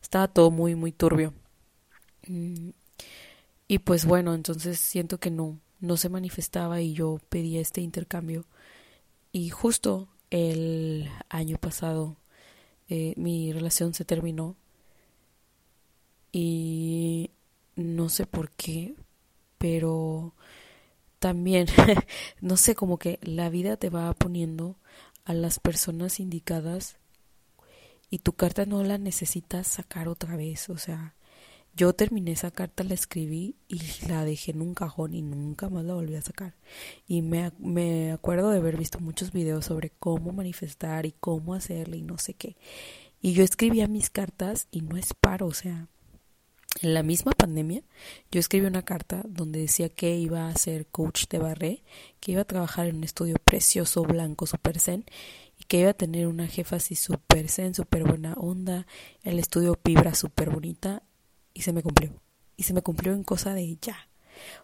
estaba 0.00 0.28
todo 0.28 0.52
muy, 0.52 0.76
muy 0.76 0.92
turbio. 0.92 1.34
Mm, 2.28 2.68
y 3.66 3.78
pues 3.80 4.04
bueno, 4.04 4.34
entonces 4.34 4.78
siento 4.78 5.18
que 5.18 5.32
no, 5.32 5.58
no 5.80 5.96
se 5.96 6.08
manifestaba 6.08 6.80
y 6.80 6.92
yo 6.92 7.18
pedía 7.28 7.60
este 7.60 7.80
intercambio. 7.80 8.46
Y 9.32 9.50
justo 9.50 10.06
el 10.30 11.10
año 11.28 11.58
pasado 11.58 12.18
eh, 12.88 13.14
mi 13.16 13.52
relación 13.52 13.94
se 13.94 14.04
terminó 14.04 14.54
y 16.30 17.30
no 17.74 18.08
sé 18.08 18.26
por 18.26 18.52
qué, 18.52 18.94
pero 19.62 20.34
también, 21.20 21.68
no 22.40 22.56
sé, 22.56 22.74
como 22.74 22.98
que 22.98 23.20
la 23.22 23.48
vida 23.48 23.76
te 23.76 23.90
va 23.90 24.12
poniendo 24.12 24.76
a 25.24 25.34
las 25.34 25.60
personas 25.60 26.18
indicadas 26.18 26.96
y 28.10 28.18
tu 28.18 28.32
carta 28.32 28.66
no 28.66 28.82
la 28.82 28.98
necesitas 28.98 29.68
sacar 29.68 30.08
otra 30.08 30.34
vez, 30.34 30.68
o 30.68 30.78
sea, 30.78 31.14
yo 31.76 31.92
terminé 31.92 32.32
esa 32.32 32.50
carta, 32.50 32.82
la 32.82 32.94
escribí 32.94 33.54
y 33.68 33.80
la 34.08 34.24
dejé 34.24 34.50
en 34.50 34.62
un 34.62 34.74
cajón 34.74 35.14
y 35.14 35.22
nunca 35.22 35.68
más 35.68 35.84
la 35.84 35.94
volví 35.94 36.16
a 36.16 36.22
sacar. 36.22 36.56
Y 37.06 37.22
me, 37.22 37.52
me 37.60 38.10
acuerdo 38.10 38.50
de 38.50 38.58
haber 38.58 38.76
visto 38.76 38.98
muchos 38.98 39.30
videos 39.30 39.66
sobre 39.66 39.90
cómo 39.90 40.32
manifestar 40.32 41.06
y 41.06 41.12
cómo 41.12 41.54
hacerle 41.54 41.98
y 41.98 42.02
no 42.02 42.18
sé 42.18 42.34
qué. 42.34 42.56
Y 43.20 43.32
yo 43.32 43.44
escribía 43.44 43.86
mis 43.86 44.10
cartas 44.10 44.66
y 44.72 44.80
no 44.80 44.96
es 44.96 45.14
paro, 45.14 45.46
o 45.46 45.54
sea, 45.54 45.88
en 46.80 46.94
la 46.94 47.02
misma 47.02 47.32
pandemia, 47.32 47.82
yo 48.30 48.40
escribí 48.40 48.66
una 48.66 48.82
carta 48.82 49.22
donde 49.28 49.60
decía 49.60 49.88
que 49.88 50.16
iba 50.16 50.48
a 50.48 50.56
ser 50.56 50.86
coach 50.86 51.26
de 51.28 51.38
barré, 51.38 51.82
que 52.20 52.32
iba 52.32 52.42
a 52.42 52.46
trabajar 52.46 52.86
en 52.86 52.96
un 52.96 53.04
estudio 53.04 53.36
precioso, 53.44 54.02
blanco, 54.02 54.46
super 54.46 54.80
zen, 54.80 55.04
y 55.58 55.64
que 55.64 55.78
iba 55.78 55.90
a 55.90 55.94
tener 55.94 56.26
una 56.26 56.46
jefa 56.46 56.76
así 56.76 56.96
super 56.96 57.48
zen, 57.48 57.74
super 57.74 58.04
buena 58.04 58.34
onda, 58.34 58.86
el 59.22 59.38
estudio 59.38 59.78
vibra 59.84 60.14
super 60.14 60.50
bonita, 60.50 61.02
y 61.54 61.62
se 61.62 61.72
me 61.72 61.82
cumplió. 61.82 62.12
Y 62.56 62.64
se 62.64 62.74
me 62.74 62.82
cumplió 62.82 63.12
en 63.12 63.24
cosa 63.24 63.54
de 63.54 63.76
ya. 63.80 64.08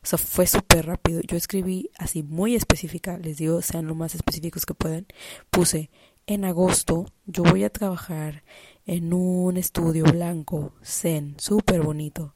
O 0.02 0.06
sea, 0.06 0.18
fue 0.18 0.46
súper 0.46 0.86
rápido. 0.86 1.20
Yo 1.26 1.36
escribí 1.36 1.90
así 1.98 2.22
muy 2.22 2.54
específica, 2.54 3.18
les 3.18 3.36
digo, 3.36 3.62
sean 3.62 3.86
lo 3.86 3.94
más 3.94 4.14
específicos 4.14 4.66
que 4.66 4.74
puedan. 4.74 5.06
Puse, 5.50 5.90
en 6.26 6.44
agosto 6.44 7.06
yo 7.26 7.42
voy 7.42 7.64
a 7.64 7.70
trabajar 7.70 8.44
en 8.88 9.12
un 9.12 9.58
estudio 9.58 10.04
blanco, 10.04 10.72
zen, 10.82 11.34
súper 11.38 11.82
bonito, 11.82 12.34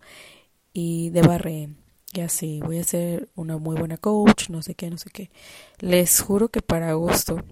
y 0.74 1.08
de 1.08 1.22
barré. 1.22 1.70
Y 2.12 2.20
así, 2.20 2.60
voy 2.62 2.78
a 2.78 2.84
ser 2.84 3.30
una 3.34 3.56
muy 3.56 3.74
buena 3.74 3.96
coach, 3.96 4.50
no 4.50 4.60
sé 4.60 4.74
qué, 4.74 4.90
no 4.90 4.98
sé 4.98 5.08
qué. 5.08 5.30
Les 5.78 6.20
juro 6.20 6.50
que 6.50 6.60
para 6.60 6.90
agosto, 6.90 7.42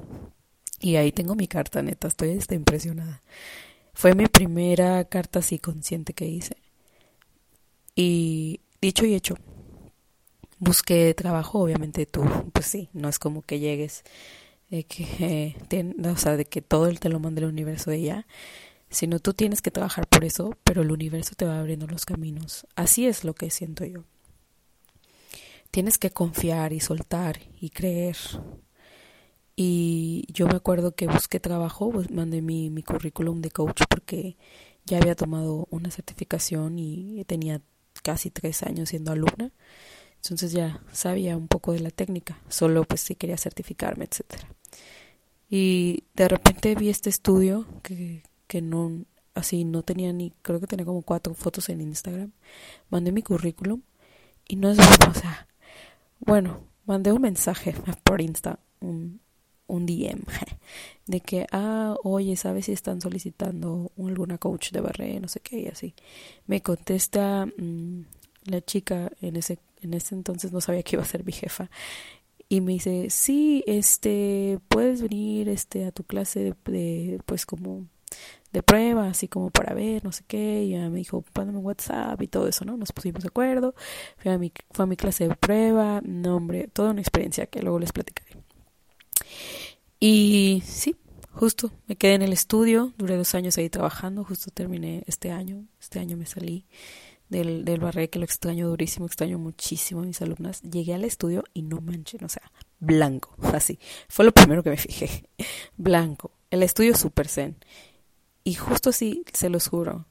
y 0.80 0.96
ahí 0.96 1.12
tengo 1.12 1.34
mi 1.34 1.48
carta 1.48 1.82
neta, 1.82 2.08
estoy 2.08 2.38
impresionada. 2.50 3.22
Fue 3.94 4.14
mi 4.14 4.26
primera 4.26 5.02
carta 5.06 5.38
así 5.38 5.58
consciente 5.58 6.12
que 6.12 6.26
hice. 6.26 6.58
Y 7.94 8.60
dicho 8.82 9.06
y 9.06 9.14
hecho, 9.14 9.36
busqué 10.58 11.14
trabajo, 11.14 11.60
obviamente 11.60 12.04
tú, 12.04 12.22
pues 12.52 12.66
sí, 12.66 12.90
no 12.92 13.08
es 13.08 13.18
como 13.18 13.40
que 13.40 13.60
llegues, 13.60 14.04
de 14.68 14.84
que, 14.84 15.56
o 16.04 16.16
sea, 16.18 16.36
de 16.36 16.44
que 16.44 16.60
todo 16.60 16.92
te 16.92 17.08
lo 17.08 17.18
mande 17.18 17.40
el 17.40 17.48
universo 17.48 17.90
de 17.90 17.96
ella 17.96 18.26
sino 18.90 19.20
tú 19.20 19.32
tienes 19.34 19.62
que 19.62 19.70
trabajar 19.70 20.06
por 20.06 20.24
eso, 20.24 20.56
pero 20.64 20.82
el 20.82 20.92
universo 20.92 21.34
te 21.36 21.44
va 21.44 21.58
abriendo 21.58 21.86
los 21.86 22.04
caminos. 22.04 22.66
Así 22.74 23.06
es 23.06 23.24
lo 23.24 23.34
que 23.34 23.50
siento 23.50 23.84
yo. 23.84 24.04
Tienes 25.70 25.98
que 25.98 26.10
confiar 26.10 26.72
y 26.72 26.80
soltar 26.80 27.40
y 27.60 27.70
creer. 27.70 28.16
Y 29.54 30.24
yo 30.32 30.46
me 30.46 30.56
acuerdo 30.56 30.94
que 30.94 31.06
busqué 31.06 31.38
trabajo, 31.38 31.90
pues 31.90 32.10
mandé 32.10 32.42
mi, 32.42 32.70
mi 32.70 32.82
currículum 32.82 33.40
de 33.40 33.50
coach 33.50 33.82
porque 33.88 34.36
ya 34.84 34.98
había 34.98 35.14
tomado 35.14 35.68
una 35.70 35.90
certificación 35.90 36.78
y 36.78 37.24
tenía 37.26 37.60
casi 38.02 38.30
tres 38.30 38.62
años 38.62 38.88
siendo 38.88 39.12
alumna. 39.12 39.52
Entonces 40.22 40.52
ya 40.52 40.82
sabía 40.92 41.36
un 41.36 41.48
poco 41.48 41.72
de 41.72 41.80
la 41.80 41.90
técnica, 41.90 42.40
solo 42.48 42.84
pues 42.84 43.04
quería 43.18 43.38
certificarme, 43.38 44.04
etcétera. 44.04 44.48
Y 45.48 46.04
de 46.14 46.28
repente 46.28 46.74
vi 46.74 46.90
este 46.90 47.10
estudio 47.10 47.66
que, 47.82 48.22
que 48.50 48.60
no, 48.60 49.04
así 49.32 49.62
no 49.62 49.84
tenía 49.84 50.12
ni, 50.12 50.32
creo 50.42 50.58
que 50.58 50.66
tenía 50.66 50.84
como 50.84 51.02
cuatro 51.02 51.34
fotos 51.34 51.68
en 51.68 51.80
Instagram. 51.80 52.32
Mandé 52.88 53.12
mi 53.12 53.22
currículum 53.22 53.82
y 54.48 54.56
no 54.56 54.72
es 54.72 54.76
bueno, 54.76 55.06
o 55.08 55.14
sea, 55.14 55.46
bueno, 56.18 56.60
mandé 56.84 57.12
un 57.12 57.22
mensaje 57.22 57.74
por 58.02 58.20
Insta, 58.20 58.58
un, 58.80 59.20
un 59.68 59.86
DM, 59.86 60.24
de 61.06 61.20
que, 61.20 61.46
ah, 61.52 61.94
oye, 62.02 62.34
¿sabes 62.34 62.64
si 62.64 62.72
están 62.72 63.00
solicitando 63.00 63.92
alguna 63.96 64.36
coach 64.36 64.72
de 64.72 64.80
barré, 64.80 65.20
no 65.20 65.28
sé 65.28 65.38
qué, 65.38 65.60
y 65.60 65.66
así. 65.68 65.94
Me 66.48 66.60
contesta 66.60 67.46
mm, 67.46 68.00
la 68.46 68.62
chica, 68.62 69.12
en 69.20 69.36
ese, 69.36 69.60
en 69.80 69.94
ese 69.94 70.16
entonces 70.16 70.50
no 70.50 70.60
sabía 70.60 70.82
que 70.82 70.96
iba 70.96 71.04
a 71.04 71.06
ser 71.06 71.24
mi 71.24 71.32
jefa, 71.32 71.70
y 72.48 72.62
me 72.62 72.72
dice, 72.72 73.10
sí, 73.10 73.62
este, 73.68 74.58
puedes 74.66 75.02
venir, 75.02 75.48
este, 75.48 75.84
a 75.84 75.92
tu 75.92 76.02
clase 76.02 76.56
de 76.64 77.20
pues 77.24 77.46
como 77.46 77.86
de 78.52 78.62
prueba, 78.62 79.08
así 79.08 79.28
como 79.28 79.50
para 79.50 79.74
ver, 79.74 80.04
no 80.04 80.12
sé 80.12 80.24
qué, 80.26 80.64
y 80.64 80.70
ya 80.70 80.88
me 80.88 80.98
dijo, 80.98 81.22
póndame 81.32 81.58
WhatsApp 81.58 82.20
y 82.22 82.26
todo 82.26 82.48
eso, 82.48 82.64
¿no? 82.64 82.76
Nos 82.76 82.92
pusimos 82.92 83.22
de 83.22 83.28
acuerdo, 83.28 83.74
fue 84.16 84.32
a 84.32 84.38
mi, 84.38 84.52
fue 84.70 84.84
a 84.84 84.86
mi 84.86 84.96
clase 84.96 85.28
de 85.28 85.34
prueba, 85.36 86.00
no, 86.04 86.36
hombre, 86.36 86.68
toda 86.68 86.90
una 86.90 87.00
experiencia 87.00 87.46
que 87.46 87.62
luego 87.62 87.78
les 87.78 87.92
platicaré. 87.92 88.36
Y 90.00 90.62
sí, 90.66 90.96
justo, 91.32 91.72
me 91.86 91.96
quedé 91.96 92.14
en 92.14 92.22
el 92.22 92.32
estudio, 92.32 92.92
duré 92.96 93.16
dos 93.16 93.34
años 93.34 93.56
ahí 93.58 93.70
trabajando, 93.70 94.24
justo 94.24 94.50
terminé 94.50 95.04
este 95.06 95.30
año, 95.30 95.66
este 95.80 95.98
año 95.98 96.16
me 96.16 96.26
salí 96.26 96.66
del, 97.30 97.64
del 97.64 98.10
que 98.10 98.18
lo 98.18 98.24
extraño 98.24 98.68
durísimo, 98.68 99.06
extraño 99.06 99.38
muchísimo 99.38 100.02
a 100.02 100.04
mis 100.04 100.20
alumnas. 100.20 100.60
Llegué 100.62 100.94
al 100.94 101.04
estudio 101.04 101.44
y 101.54 101.62
no 101.62 101.80
manchen, 101.80 102.24
o 102.24 102.28
sea, 102.28 102.50
blanco, 102.80 103.34
así. 103.54 103.78
Fue 104.08 104.24
lo 104.24 104.32
primero 104.32 104.62
que 104.62 104.70
me 104.70 104.76
fijé, 104.76 105.24
blanco. 105.76 106.32
El 106.50 106.62
estudio 106.62 106.96
super 106.96 107.28
zen. 107.28 107.56
Y 108.44 108.54
justo 108.54 108.90
así, 108.90 109.24
se 109.32 109.50
los 109.50 109.68
juro. 109.68 110.06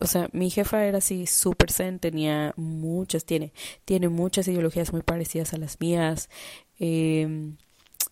O 0.00 0.06
sea, 0.06 0.28
mi 0.32 0.50
jefa 0.50 0.84
era 0.86 0.98
así 0.98 1.26
súper 1.26 1.70
zen, 1.72 1.98
tenía 1.98 2.54
muchas, 2.56 3.24
tiene, 3.24 3.52
tiene 3.84 4.08
muchas 4.08 4.48
ideologías 4.48 4.92
muy 4.92 5.02
parecidas 5.02 5.52
a 5.52 5.58
las 5.58 5.80
mías. 5.80 6.28
Eh, 6.78 7.52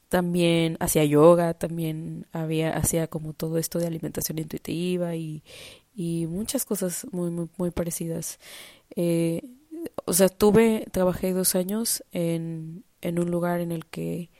también 0.09 0.77
hacía 0.81 1.05
yoga, 1.05 1.55
también 1.55 2.27
había, 2.33 2.77
hacía 2.77 3.09
como 3.09 3.33
todo 3.35 3.59
esto 3.59 3.79
de 3.79 3.87
alimentación 3.87 4.39
intuitiva 4.39 5.17
y, 5.17 5.43
y 5.95 6.27
muchas 6.27 6.65
cosas 6.65 7.07
muy, 7.13 7.31
muy, 7.31 7.49
muy 7.57 7.71
parecidas. 7.71 8.39
Eh, 8.97 9.43
o 10.07 10.13
sea, 10.13 10.29
tuve, 10.29 10.87
trabajé 10.93 11.33
dos 11.33 11.55
años 11.55 12.05
en, 12.13 12.85
en 13.01 13.19
un 13.19 13.31
lugar 13.31 13.61
en 13.61 13.73
el 13.73 13.87
que 13.87 14.31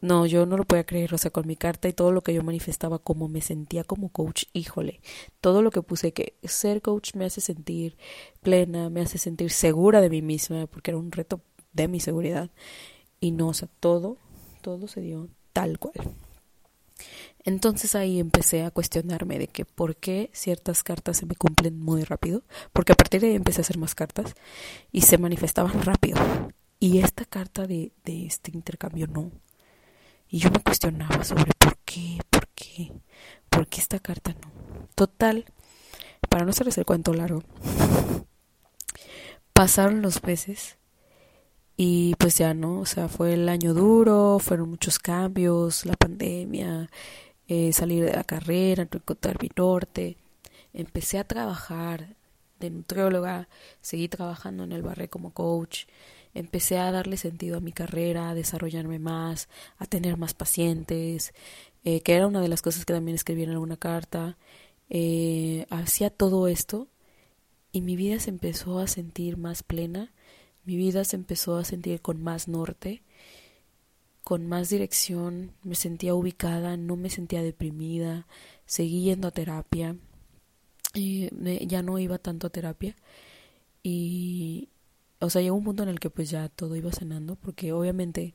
no, 0.00 0.24
yo 0.26 0.46
no 0.46 0.56
lo 0.56 0.64
podía 0.64 0.84
creer, 0.84 1.12
o 1.14 1.18
sea, 1.18 1.30
con 1.30 1.46
mi 1.46 1.56
carta 1.56 1.88
y 1.88 1.92
todo 1.92 2.12
lo 2.12 2.22
que 2.22 2.32
yo 2.32 2.42
manifestaba, 2.42 2.98
como 2.98 3.28
me 3.28 3.42
sentía 3.42 3.84
como 3.84 4.08
coach, 4.08 4.44
híjole, 4.52 5.00
todo 5.40 5.62
lo 5.62 5.70
que 5.70 5.82
puse 5.82 6.12
que 6.12 6.34
ser 6.42 6.80
coach 6.80 7.14
me 7.14 7.26
hace 7.26 7.40
sentir 7.40 7.96
plena, 8.40 8.88
me 8.88 9.02
hace 9.02 9.18
sentir 9.18 9.50
segura 9.50 10.00
de 10.00 10.10
mí 10.10 10.22
misma, 10.22 10.66
porque 10.66 10.90
era 10.90 10.98
un 10.98 11.12
reto 11.12 11.40
de 11.72 11.88
mi 11.88 12.00
seguridad. 12.00 12.50
Y 13.20 13.32
no, 13.32 13.48
o 13.48 13.54
sea, 13.54 13.68
todo, 13.80 14.16
todo 14.62 14.88
se 14.88 15.02
dio 15.02 15.28
tal 15.52 15.78
cual. 15.78 16.14
Entonces 17.44 17.94
ahí 17.94 18.18
empecé 18.20 18.62
a 18.64 18.70
cuestionarme 18.70 19.38
de 19.38 19.48
que 19.48 19.64
por 19.64 19.96
qué 19.96 20.30
ciertas 20.32 20.82
cartas 20.82 21.18
se 21.18 21.26
me 21.26 21.34
cumplen 21.34 21.78
muy 21.78 22.04
rápido, 22.04 22.42
porque 22.72 22.92
a 22.92 22.96
partir 22.96 23.20
de 23.20 23.28
ahí 23.28 23.36
empecé 23.36 23.60
a 23.60 23.62
hacer 23.62 23.78
más 23.78 23.94
cartas 23.94 24.34
y 24.92 25.02
se 25.02 25.18
manifestaban 25.18 25.82
rápido. 25.82 26.18
Y 26.78 26.98
esta 26.98 27.24
carta 27.26 27.66
de, 27.66 27.92
de 28.04 28.26
este 28.26 28.50
intercambio 28.54 29.06
no. 29.06 29.30
Y 30.30 30.38
yo 30.38 30.50
me 30.50 30.60
cuestionaba 30.60 31.24
sobre 31.24 31.52
por 31.58 31.76
qué, 31.84 32.18
por 32.30 32.46
qué, 32.54 32.92
por 33.48 33.66
qué 33.66 33.80
esta 33.80 33.98
carta 33.98 34.32
no. 34.40 34.50
Total, 34.94 35.44
para 36.28 36.44
no 36.44 36.50
hacerles 36.50 36.78
el 36.78 36.84
cuento 36.84 37.12
largo, 37.12 37.42
pasaron 39.52 40.02
los 40.02 40.22
meses 40.22 40.78
y 41.76 42.14
pues 42.16 42.36
ya 42.38 42.54
no, 42.54 42.78
o 42.78 42.86
sea, 42.86 43.08
fue 43.08 43.34
el 43.34 43.48
año 43.48 43.74
duro, 43.74 44.38
fueron 44.38 44.70
muchos 44.70 44.98
cambios, 44.98 45.84
la 45.84 45.94
pandemia, 45.94 46.88
eh, 47.48 47.72
salir 47.72 48.04
de 48.04 48.12
la 48.12 48.22
carrera, 48.22 48.84
encontrar 48.84 49.42
mi 49.42 49.48
norte. 49.56 50.16
Empecé 50.72 51.18
a 51.18 51.24
trabajar 51.24 52.14
de 52.60 52.70
nutrióloga, 52.70 53.48
seguí 53.80 54.08
trabajando 54.08 54.62
en 54.62 54.72
el 54.72 54.82
barrio 54.82 55.10
como 55.10 55.32
coach 55.32 55.86
empecé 56.34 56.78
a 56.78 56.90
darle 56.90 57.16
sentido 57.16 57.58
a 57.58 57.60
mi 57.60 57.72
carrera, 57.72 58.30
a 58.30 58.34
desarrollarme 58.34 58.98
más, 58.98 59.48
a 59.78 59.86
tener 59.86 60.16
más 60.16 60.34
pacientes, 60.34 61.32
eh, 61.84 62.00
que 62.02 62.14
era 62.14 62.26
una 62.26 62.40
de 62.40 62.48
las 62.48 62.62
cosas 62.62 62.84
que 62.84 62.92
también 62.92 63.14
escribí 63.14 63.42
en 63.42 63.50
alguna 63.50 63.76
carta. 63.76 64.36
Eh, 64.88 65.66
hacía 65.70 66.10
todo 66.10 66.48
esto 66.48 66.88
y 67.72 67.80
mi 67.80 67.96
vida 67.96 68.18
se 68.20 68.30
empezó 68.30 68.78
a 68.80 68.88
sentir 68.88 69.36
más 69.36 69.62
plena, 69.62 70.12
mi 70.64 70.76
vida 70.76 71.04
se 71.04 71.16
empezó 71.16 71.56
a 71.56 71.64
sentir 71.64 72.00
con 72.00 72.22
más 72.22 72.48
norte, 72.48 73.02
con 74.24 74.46
más 74.46 74.68
dirección, 74.68 75.52
me 75.62 75.74
sentía 75.74 76.14
ubicada, 76.14 76.76
no 76.76 76.96
me 76.96 77.10
sentía 77.10 77.42
deprimida, 77.42 78.26
seguí 78.66 79.04
yendo 79.04 79.28
a 79.28 79.30
terapia, 79.32 79.96
eh, 80.94 81.30
ya 81.66 81.82
no 81.82 81.98
iba 81.98 82.18
tanto 82.18 82.48
a 82.48 82.50
terapia 82.50 82.96
y, 83.82 84.68
o 85.20 85.30
sea, 85.30 85.42
llegó 85.42 85.56
un 85.56 85.64
punto 85.64 85.82
en 85.82 85.88
el 85.90 86.00
que 86.00 86.10
pues 86.10 86.30
ya 86.30 86.48
todo 86.48 86.76
iba 86.76 86.92
sanando, 86.92 87.36
porque 87.36 87.72
obviamente 87.72 88.34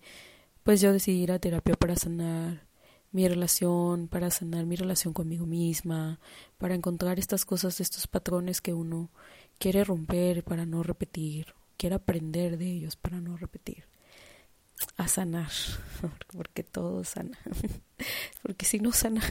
pues 0.64 0.82
yo 0.82 0.94
decidí 0.94 1.24
ir 1.24 1.32
a 1.32 1.40
terapia 1.40 1.76
para 1.76 1.96
sanar 1.96 2.66
mi 3.12 3.28
relación, 3.28 4.08
para 4.08 4.30
sanar 4.32 4.66
mi 4.66 4.76
relación 4.76 5.14
conmigo 5.14 5.46
misma, 5.46 6.20
para 6.58 6.76
encontrar 6.76 7.20
estas 7.20 7.46
cosas, 7.46 7.80
estos 7.80 8.08
patrones 8.08 8.62
que 8.62 8.74
uno 8.74 9.10
quiere 9.58 9.84
romper 9.84 10.44
para 10.44 10.66
no 10.66 10.84
repetir, 10.84 11.54
quiere 11.78 11.96
aprender 11.96 12.58
de 12.58 12.66
ellos 12.66 12.96
para 12.96 13.22
no 13.22 13.38
repetir. 13.38 13.86
A 14.98 15.08
sanar, 15.08 15.52
porque 16.34 16.64
todo 16.64 17.04
sana. 17.04 17.38
Porque 18.42 18.66
si 18.66 18.80
no 18.80 18.92
sana, 18.92 19.22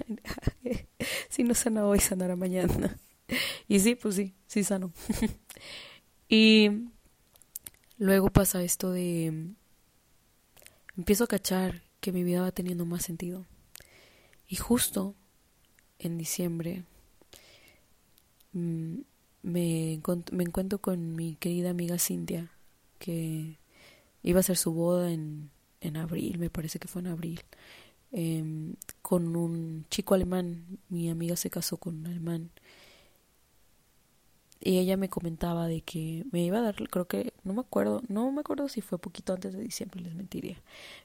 si 1.28 1.44
no 1.44 1.55
sana 1.55 1.85
hoy, 1.85 2.00
sanará 2.00 2.35
mañana. 2.35 2.96
Y 3.68 3.81
sí, 3.81 3.94
pues 3.94 4.14
sí, 4.14 4.35
sí 4.46 4.64
sano. 4.64 4.92
Y 6.28 6.70
Luego 7.98 8.30
pasa 8.30 8.62
esto 8.62 8.90
de... 8.90 9.52
Empiezo 10.96 11.24
a 11.24 11.28
cachar 11.28 11.83
que 12.00 12.12
mi 12.12 12.22
vida 12.24 12.42
va 12.42 12.52
teniendo 12.52 12.85
más 12.85 13.02
sentido. 13.02 13.46
Y 14.48 14.57
justo 14.57 15.14
en 15.98 16.18
diciembre 16.18 16.85
mm, 18.52 18.98
me, 19.42 20.00
me 20.33 20.44
encuentro 20.44 20.78
con 20.78 21.14
mi 21.14 21.37
querida 21.37 21.70
amiga 21.70 21.98
Cintia, 21.98 22.50
que 22.98 23.59
iba 24.22 24.40
a 24.40 24.44
ser 24.44 24.57
su 24.57 24.72
boda 24.72 25.11
en, 25.12 25.50
en 25.80 25.96
abril, 25.96 26.38
me 26.38 26.50
parece 26.50 26.78
que 26.78 26.88
fue 26.88 27.02
en 27.02 27.09
abril, 27.09 27.40
em, 28.12 28.74
con 29.02 29.37
un 29.37 29.87
chico 29.90 30.14
alemán. 30.14 30.78
Mi 30.88 31.11
amiga 31.11 31.37
se 31.37 31.50
casó 31.50 31.76
con 31.76 31.98
un 31.98 32.07
alemán 32.07 32.50
y 34.64 34.79
ella 34.79 34.96
me 34.96 35.11
comentaba 35.11 35.68
de 35.68 35.83
que 35.83 36.24
me 36.33 36.42
iba 36.42 36.59
a 36.59 36.62
dar, 36.62 36.74
creo 36.88 37.07
que, 37.07 37.35
no 37.44 37.53
me 37.53 37.61
acuerdo, 37.61 38.03
no 38.09 38.33
me 38.33 38.40
acuerdo 38.40 38.70
si 38.70 38.81
fue 38.81 38.98
poquito 38.98 39.35
antes 39.35 39.53
de 39.53 39.61
diciembre, 39.61 40.00
les 40.00 40.14
mentiría. 40.14 40.62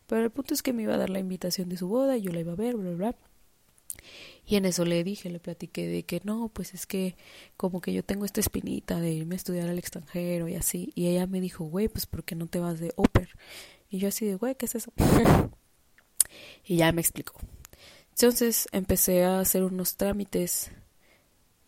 Pero 0.08 0.24
el 0.24 0.32
punto 0.32 0.54
es 0.54 0.63
que 0.63 0.72
me 0.72 0.84
iba 0.84 0.95
a 0.95 0.98
dar 0.98 1.10
la 1.10 1.19
invitación 1.19 1.67
de 1.67 1.76
su 1.76 1.89
boda 1.89 2.15
y 2.15 2.22
yo 2.22 2.32
la 2.32 2.39
iba 2.39 2.54
a 2.54 2.56
ver, 2.56 2.78
bla, 2.78 2.91
bla. 2.91 3.15
Y 4.45 4.56
en 4.56 4.63
eso 4.63 4.86
le 4.86 5.04
dije, 5.04 5.30
le 5.30 5.41
platiqué 5.41 5.88
de 5.88 6.04
que 6.04 6.22
no, 6.24 6.48
pues 6.48 6.74
es 6.74 6.88
que 6.88 7.17
como 7.58 7.82
que 7.82 7.91
yo 7.91 8.02
tengo 8.02 8.24
esta 8.24 8.39
espinita 8.39 9.02
de 9.02 9.12
irme 9.12 9.36
a 9.36 9.38
estudiar 9.38 9.67
al 9.67 9.78
extranjero 9.78 10.48
y 10.48 10.56
así. 10.56 10.93
Y 10.95 11.08
ella 11.08 11.28
me 11.28 11.41
dijo, 11.41 11.65
güey, 11.65 11.89
pues 11.89 12.06
¿por 12.06 12.24
qué 12.24 12.36
no 12.36 12.48
te 12.48 12.60
vas 12.60 12.80
de 12.80 12.93
Oper? 12.95 13.30
Y 13.89 13.98
yo 13.98 14.08
así 14.08 14.26
de, 14.26 14.36
güey, 14.36 14.56
¿qué 14.56 14.67
es 14.67 14.76
eso? 14.76 14.93
y 16.63 16.78
ya 16.78 16.93
me 16.93 17.02
explicó. 17.02 17.34
Entonces 18.12 18.69
empecé 18.72 19.26
a 19.26 19.41
hacer 19.41 19.63
unos 19.63 19.98
trámites 19.98 20.72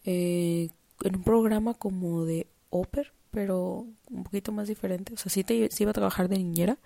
eh, 0.06 0.70
en 1.04 1.16
un 1.16 1.24
programa 1.24 1.74
como 1.74 2.26
de 2.26 2.48
Oper, 2.70 3.14
pero 3.32 3.88
un 4.10 4.24
poquito 4.24 4.52
más 4.52 4.68
diferente. 4.68 5.14
O 5.14 5.18
sea, 5.18 5.32
sí, 5.32 5.44
te, 5.44 5.70
iba 5.80 5.92
a 5.92 5.94
trabajar 5.94 6.30
de 6.30 6.38
niñera, 6.38 6.78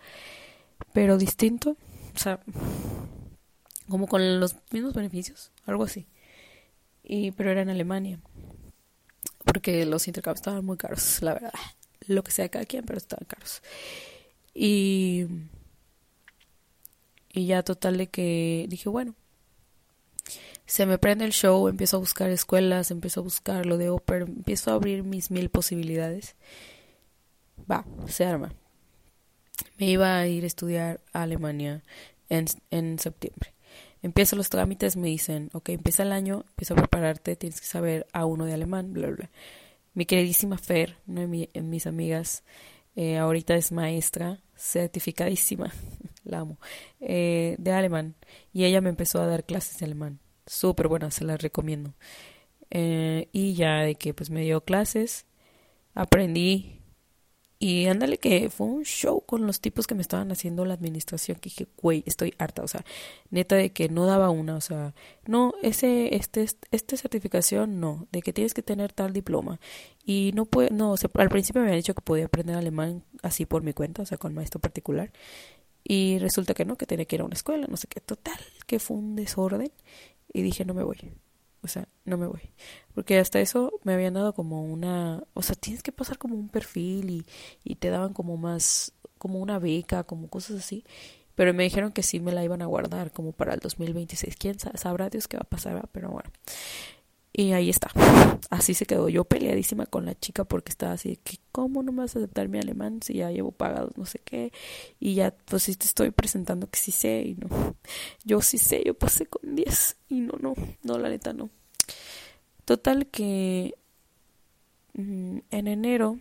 pero 0.93 1.17
distinto. 1.17 1.78
O 2.15 2.17
sea, 2.17 2.39
como 3.89 4.08
con 4.08 4.39
los 4.39 4.56
mismos 4.71 4.93
beneficios, 4.93 5.51
algo 5.65 5.84
así. 5.84 6.08
Y, 7.04 7.32
pero 7.32 7.51
era 7.51 7.62
en 7.62 7.69
Alemania. 7.69 8.19
Porque 9.43 9.86
los 9.86 10.08
intercambios 10.08 10.41
estaban 10.41 10.65
muy 10.65 10.78
caros, 10.78 11.21
la 11.21 11.34
verdad. 11.34 11.54
Lo 12.08 12.23
que 12.23 12.32
sea 12.32 12.49
cada 12.49 12.65
quien, 12.65 12.86
pero 12.86 12.97
estaban 12.97 13.25
caros. 13.25 13.62
Y, 14.54 15.25
y 17.32 17.45
ya 17.47 17.63
total 17.63 17.97
de 17.97 18.08
que 18.08 18.65
dije, 18.69 18.89
bueno, 18.89 19.15
se 20.65 20.86
me 20.86 20.97
prende 20.97 21.25
el 21.25 21.32
show, 21.32 21.67
empiezo 21.67 21.97
a 21.97 21.99
buscar 21.99 22.30
escuelas, 22.32 22.89
empiezo 22.89 23.19
a 23.19 23.23
buscar 23.23 23.65
lo 23.65 23.78
de 23.78 23.89
ópera, 23.89 24.25
empiezo 24.25 24.71
a 24.71 24.75
abrir 24.75 25.04
mis 25.04 25.30
mil 25.30 25.49
posibilidades. 25.49 26.36
Va, 27.69 27.86
se 28.08 28.25
arma. 28.25 28.54
Me 29.78 29.88
iba 29.88 30.17
a 30.17 30.28
ir 30.28 30.43
a 30.43 30.47
estudiar 30.47 31.01
a 31.13 31.23
Alemania 31.23 31.84
en, 32.30 32.45
en 32.71 32.99
septiembre. 32.99 33.54
Empiezo 34.01 34.36
los 34.36 34.49
trámites, 34.49 34.97
me 34.97 35.08
dicen, 35.08 35.49
ok, 35.54 35.69
empieza 35.69 36.04
el 36.04 36.12
año, 36.12 36.45
empieza 36.49 36.73
a 36.73 36.78
prepararte, 36.78 37.36
tienes 37.36 37.62
que 37.62 37.67
saber 37.67 38.08
a 38.12 38.25
uno 38.25 38.45
de 38.45 38.54
alemán, 38.54 38.93
bla, 38.93 39.10
bla. 39.10 39.30
Mi 39.93 40.06
queridísima 40.06 40.58
Fer, 40.58 40.97
una 41.08 41.21
de 41.21 41.47
mis 41.62 41.88
amigas, 41.88 42.43
eh, 42.95 43.17
ahorita 43.17 43.56
es 43.56 43.71
maestra, 43.71 44.41
certificadísima, 44.56 45.71
la 46.23 46.39
amo, 46.39 46.60
eh, 46.99 47.56
de 47.60 47.71
alemán. 47.71 48.15
Y 48.51 48.65
ella 48.65 48.82
me 48.82 48.89
empezó 48.89 49.21
a 49.21 49.28
dar 49.28 49.43
clases 49.43 49.80
de 49.80 49.86
alemán 49.86 50.19
súper 50.45 50.88
buena, 50.88 51.12
se 51.12 51.25
las 51.25 51.41
recomiendo. 51.41 51.93
Eh, 52.71 53.29
y 53.31 53.53
ya 53.53 53.81
de 53.81 53.95
que 53.95 54.13
pues 54.13 54.29
me 54.29 54.41
dio 54.41 54.62
clases, 54.62 55.25
aprendí 55.93 56.81
y 57.58 57.88
ándale 57.88 58.17
que 58.17 58.49
fue 58.49 58.67
un 58.67 58.84
show 58.84 59.23
con 59.25 59.47
los 59.47 59.62
tipos 59.62 59.88
que 59.88 59.95
me 59.95 60.01
estaban 60.01 60.31
haciendo 60.31 60.65
la 60.65 60.73
administración 60.73 61.38
que 61.39 61.49
dije, 61.49 61.67
güey, 61.81 62.03
estoy 62.05 62.34
harta, 62.38 62.63
o 62.63 62.67
sea, 62.67 62.84
neta 63.29 63.55
de 63.55 63.71
que 63.71 63.88
no 63.88 64.05
daba 64.05 64.29
una, 64.29 64.55
o 64.55 64.62
sea, 64.62 64.93
no, 65.25 65.53
ese, 65.63 66.15
este, 66.15 66.45
este 66.71 66.97
certificación 66.97 67.79
no, 67.79 68.08
de 68.12 68.21
que 68.21 68.34
tienes 68.34 68.53
que 68.53 68.62
tener 68.62 68.91
tal 68.91 69.13
diploma 69.13 69.60
y 70.05 70.31
no 70.36 70.45
puede, 70.45 70.69
no, 70.71 70.91
o 70.91 70.97
sea, 70.97 71.10
al 71.15 71.29
principio 71.29 71.62
me 71.62 71.67
habían 71.69 71.79
dicho 71.79 71.95
que 71.95 72.01
podía 72.01 72.25
aprender 72.25 72.58
alemán 72.58 73.03
así 73.23 73.45
por 73.45 73.63
mi 73.63 73.73
cuenta, 73.73 74.01
o 74.01 74.05
sea, 74.05 74.17
con 74.17 74.34
maestro 74.34 74.60
particular 74.60 75.12
y 75.84 76.17
resulta 76.19 76.53
que 76.53 76.65
no, 76.65 76.77
que 76.77 76.88
tenía 76.88 77.05
que 77.05 77.15
ir 77.15 77.21
a 77.21 77.25
una 77.25 77.36
escuela, 77.36 77.67
no 77.67 77.77
sé 77.77 77.88
qué, 77.88 78.01
total, 78.01 78.39
que 78.67 78.79
fue 78.79 78.97
un 78.97 79.15
desorden 79.15 79.71
y 80.36 80.41
dije, 80.41 80.65
no 80.65 80.74
me 80.74 80.84
voy. 80.84 81.13
O 81.62 81.69
sea, 81.69 81.88
no 82.04 82.17
me 82.17 82.28
voy. 82.28 82.52
Porque 82.93 83.17
hasta 83.17 83.39
eso 83.39 83.80
me 83.84 83.93
habían 83.93 84.15
dado 84.15 84.34
como 84.34 84.63
una... 84.65 85.24
O 85.34 85.41
sea, 85.41 85.56
tienes 85.56 85.82
que 85.82 85.93
pasar 85.93 86.17
como 86.17 86.36
un 86.36 86.50
perfil 86.50 87.10
y, 87.10 87.26
y 87.63 87.76
te 87.76 87.89
daban 87.89 88.13
como 88.13 88.36
más... 88.36 88.91
como 89.17 89.39
una 89.39 89.60
beca, 89.60 90.04
como 90.04 90.28
cosas 90.28 90.58
así. 90.58 90.84
Pero 91.36 91.54
me 91.54 91.63
dijeron 91.63 91.93
que 91.93 92.04
sí 92.04 92.19
me 92.19 92.34
la 92.34 92.43
iban 92.43 92.62
a 92.62 92.65
guardar 92.65 93.13
como 93.13 93.32
para 93.32 93.54
el 93.54 93.62
2026. 93.62 94.36
¿Quién 94.36 94.58
sabrá 94.60 95.10
Dios 95.10 95.30
qué 95.30 95.38
va 95.38 95.43
a 95.43 95.50
pasar? 95.50 95.88
Pero 95.93 96.10
bueno. 96.12 96.30
Y 97.38 97.52
ahí 97.52 97.69
está. 97.69 97.91
Así 98.50 98.74
se 98.74 98.86
quedó. 98.86 99.10
Yo 99.10 99.26
peleadísima 99.26 99.86
con 99.86 100.06
la 100.06 100.17
chica 100.17 100.45
porque 100.45 100.69
estaba 100.69 100.93
así 100.93 101.10
de 101.10 101.15
que, 101.17 101.38
¿cómo 101.52 101.84
no 101.84 101.91
me 101.91 102.04
vas 102.04 102.15
a 102.15 102.19
aceptar 102.19 102.48
mi 102.48 102.60
alemán 102.60 103.02
si 103.04 103.15
ya 103.15 103.30
llevo 103.30 103.52
pagados 103.52 103.98
no 103.98 104.06
sé 104.06 104.19
qué? 104.19 104.54
Y 105.02 105.15
ya, 105.15 105.36
pues 105.43 105.63
sí 105.63 105.76
te 105.76 105.86
estoy 105.86 106.12
presentando 106.12 106.69
que 106.69 106.80
sí 106.80 106.93
sé 106.93 107.24
y 107.24 107.36
no. 107.36 107.76
Yo 108.24 108.41
sí 108.41 108.58
sé, 108.58 108.84
yo 108.86 108.93
pasé 108.93 109.26
con 109.26 109.54
10 109.54 109.98
y 110.08 110.21
no, 110.21 110.38
no, 110.39 110.54
no, 110.84 110.98
la 110.98 111.10
neta 111.10 111.34
no. 111.34 111.50
Total 112.63 113.08
que 113.08 113.76
mm, 114.93 115.39
en 115.52 115.67
enero 115.67 116.19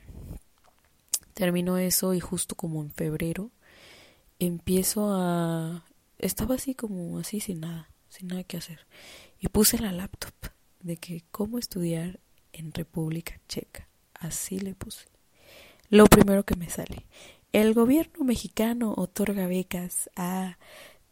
terminó 1.32 1.78
eso 1.78 2.12
y 2.12 2.18
justo 2.18 2.56
como 2.56 2.82
en 2.82 2.90
febrero 2.90 3.52
empiezo 4.40 5.14
a... 5.14 5.84
Estaba 6.18 6.56
así 6.56 6.74
como 6.74 7.20
así 7.20 7.38
sin 7.38 7.60
nada, 7.60 7.88
sin 8.08 8.26
nada 8.26 8.42
que 8.42 8.56
hacer. 8.56 8.80
Y 9.38 9.46
puse 9.46 9.78
la 9.78 9.92
laptop 9.92 10.53
de 10.84 10.98
que 10.98 11.24
cómo 11.32 11.58
estudiar 11.58 12.20
en 12.52 12.72
República 12.72 13.40
Checa. 13.48 13.88
Así 14.14 14.60
le 14.60 14.74
puse. 14.74 15.06
Lo 15.88 16.06
primero 16.06 16.44
que 16.44 16.54
me 16.54 16.70
sale. 16.70 17.06
El 17.52 17.74
gobierno 17.74 18.24
mexicano 18.24 18.94
otorga 18.96 19.46
becas 19.46 20.10
a 20.14 20.58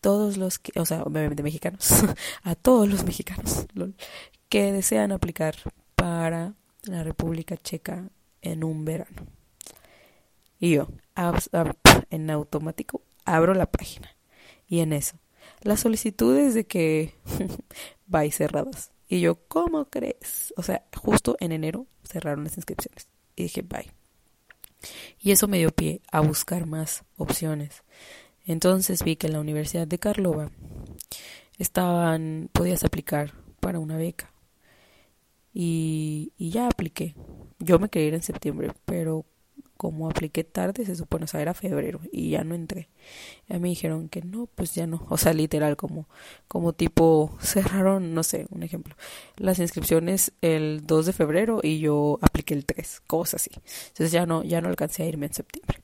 todos 0.00 0.36
los 0.36 0.58
que, 0.58 0.78
o 0.78 0.84
sea, 0.84 1.02
obviamente 1.02 1.42
mexicanos, 1.42 2.04
a 2.42 2.54
todos 2.54 2.88
los 2.88 3.04
mexicanos 3.04 3.66
que 4.48 4.72
desean 4.72 5.10
aplicar 5.10 5.56
para 5.94 6.54
la 6.82 7.02
República 7.02 7.56
Checa 7.56 8.10
en 8.42 8.64
un 8.64 8.84
verano. 8.84 9.26
Y 10.58 10.74
yo, 10.74 10.88
en 12.10 12.30
automático, 12.30 13.02
abro 13.24 13.54
la 13.54 13.66
página. 13.66 14.14
Y 14.68 14.80
en 14.80 14.92
eso, 14.92 15.16
las 15.62 15.80
solicitudes 15.80 16.54
de 16.54 16.66
que 16.66 17.14
vais 18.06 18.36
cerradas. 18.36 18.91
Y 19.12 19.20
yo, 19.20 19.34
¿cómo 19.46 19.90
crees? 19.90 20.54
O 20.56 20.62
sea, 20.62 20.86
justo 20.96 21.36
en 21.38 21.52
enero 21.52 21.86
cerraron 22.02 22.44
las 22.44 22.56
inscripciones. 22.56 23.08
Y 23.36 23.42
dije, 23.42 23.60
bye. 23.60 23.92
Y 25.20 25.32
eso 25.32 25.48
me 25.48 25.58
dio 25.58 25.70
pie 25.70 26.00
a 26.10 26.20
buscar 26.20 26.64
más 26.64 27.04
opciones. 27.18 27.82
Entonces 28.46 29.04
vi 29.04 29.16
que 29.16 29.26
en 29.26 29.34
la 29.34 29.40
Universidad 29.40 29.86
de 29.86 29.98
Karlova 29.98 30.50
estaban, 31.58 32.48
podías 32.54 32.84
aplicar 32.84 33.34
para 33.60 33.80
una 33.80 33.98
beca. 33.98 34.32
Y, 35.52 36.32
y 36.38 36.48
ya 36.48 36.68
apliqué. 36.68 37.14
Yo 37.58 37.78
me 37.78 37.90
quería 37.90 38.08
ir 38.08 38.14
en 38.14 38.22
septiembre, 38.22 38.72
pero 38.86 39.26
como 39.82 40.08
apliqué 40.08 40.44
tarde, 40.44 40.86
se 40.86 40.94
supone, 40.94 41.24
o 41.24 41.26
sea, 41.26 41.42
era 41.42 41.54
febrero 41.54 42.00
y 42.12 42.30
ya 42.30 42.44
no 42.44 42.54
entré. 42.54 42.88
Ya 43.48 43.58
me 43.58 43.68
dijeron 43.68 44.08
que 44.08 44.22
no, 44.22 44.46
pues 44.54 44.76
ya 44.76 44.86
no. 44.86 45.04
O 45.08 45.18
sea, 45.18 45.32
literal, 45.32 45.76
como, 45.76 46.08
como 46.46 46.72
tipo, 46.72 47.36
cerraron, 47.40 48.14
no 48.14 48.22
sé, 48.22 48.46
un 48.50 48.62
ejemplo, 48.62 48.94
las 49.36 49.58
inscripciones 49.58 50.34
el 50.40 50.86
2 50.86 51.06
de 51.06 51.12
febrero 51.12 51.58
y 51.64 51.80
yo 51.80 52.20
apliqué 52.22 52.54
el 52.54 52.64
3, 52.64 53.00
cosas 53.08 53.42
así. 53.42 53.50
Entonces 53.88 54.12
ya 54.12 54.24
no, 54.24 54.44
ya 54.44 54.60
no 54.60 54.68
alcancé 54.68 55.02
a 55.02 55.06
irme 55.06 55.26
en 55.26 55.34
septiembre. 55.34 55.80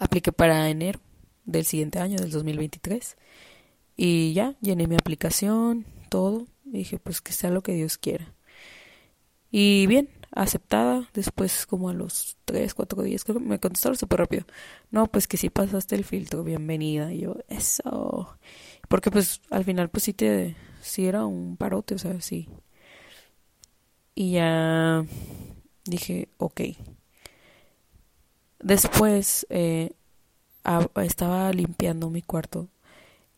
Apliqué 0.00 0.32
para 0.32 0.68
enero 0.68 0.98
del 1.44 1.66
siguiente 1.66 2.00
año, 2.00 2.18
del 2.18 2.32
2023. 2.32 3.16
Y 3.96 4.32
ya, 4.32 4.56
llené 4.60 4.88
mi 4.88 4.96
aplicación, 4.96 5.86
todo. 6.08 6.48
Dije, 6.64 6.98
pues 6.98 7.20
que 7.20 7.32
sea 7.32 7.50
lo 7.50 7.62
que 7.62 7.74
Dios 7.74 7.96
quiera. 7.96 8.34
Y 9.52 9.86
bien, 9.86 10.08
aceptada. 10.36 11.08
Después, 11.14 11.66
como 11.66 11.88
a 11.88 11.94
los 11.94 12.36
3, 12.44 12.74
4 12.74 13.02
días, 13.02 13.24
creo 13.24 13.38
que 13.38 13.44
me 13.44 13.58
contestaron 13.58 13.96
súper 13.98 14.20
rápido. 14.20 14.44
No, 14.90 15.06
pues 15.08 15.26
que 15.26 15.36
si 15.36 15.50
pasaste 15.50 15.96
el 15.96 16.04
filtro, 16.04 16.44
bienvenida. 16.44 17.12
Y 17.12 17.20
yo, 17.20 17.36
eso. 17.48 18.38
Porque 18.88 19.10
pues 19.10 19.40
al 19.50 19.64
final, 19.64 19.90
pues 19.90 20.04
sí 20.04 20.12
te, 20.12 20.54
sí 20.80 21.06
era 21.06 21.26
un 21.26 21.56
parote, 21.56 21.94
o 21.94 21.98
sea, 21.98 22.20
sí. 22.20 22.48
Y 24.14 24.32
ya 24.32 25.04
dije, 25.84 26.28
ok. 26.38 26.60
Después 28.60 29.46
eh, 29.50 29.92
estaba 31.02 31.52
limpiando 31.52 32.10
mi 32.10 32.22
cuarto 32.22 32.68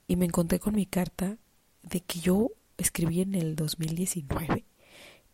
y 0.06 0.16
me 0.16 0.26
encontré 0.26 0.58
con 0.58 0.74
mi 0.74 0.86
carta 0.86 1.36
de 1.82 2.00
que 2.00 2.20
yo 2.20 2.52
escribí 2.76 3.20
en 3.20 3.34
el 3.34 3.56
2019 3.56 4.67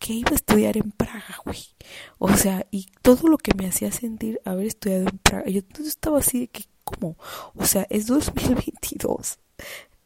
que 0.04 0.12
iba 0.12 0.32
a 0.32 0.34
estudiar 0.34 0.76
en 0.76 0.90
Praga, 0.90 1.38
güey. 1.46 1.64
O 2.18 2.30
sea, 2.36 2.66
y 2.70 2.88
todo 3.00 3.26
lo 3.26 3.38
que 3.38 3.54
me 3.54 3.66
hacía 3.66 3.90
sentir 3.90 4.38
haber 4.44 4.66
estudiado 4.66 5.08
en 5.08 5.16
Praga. 5.16 5.48
Yo 5.48 5.62
estaba 5.82 6.18
así 6.18 6.40
de 6.40 6.48
que, 6.48 6.64
¿cómo? 6.84 7.16
O 7.54 7.64
sea, 7.64 7.86
es 7.88 8.06
2022. 8.08 9.38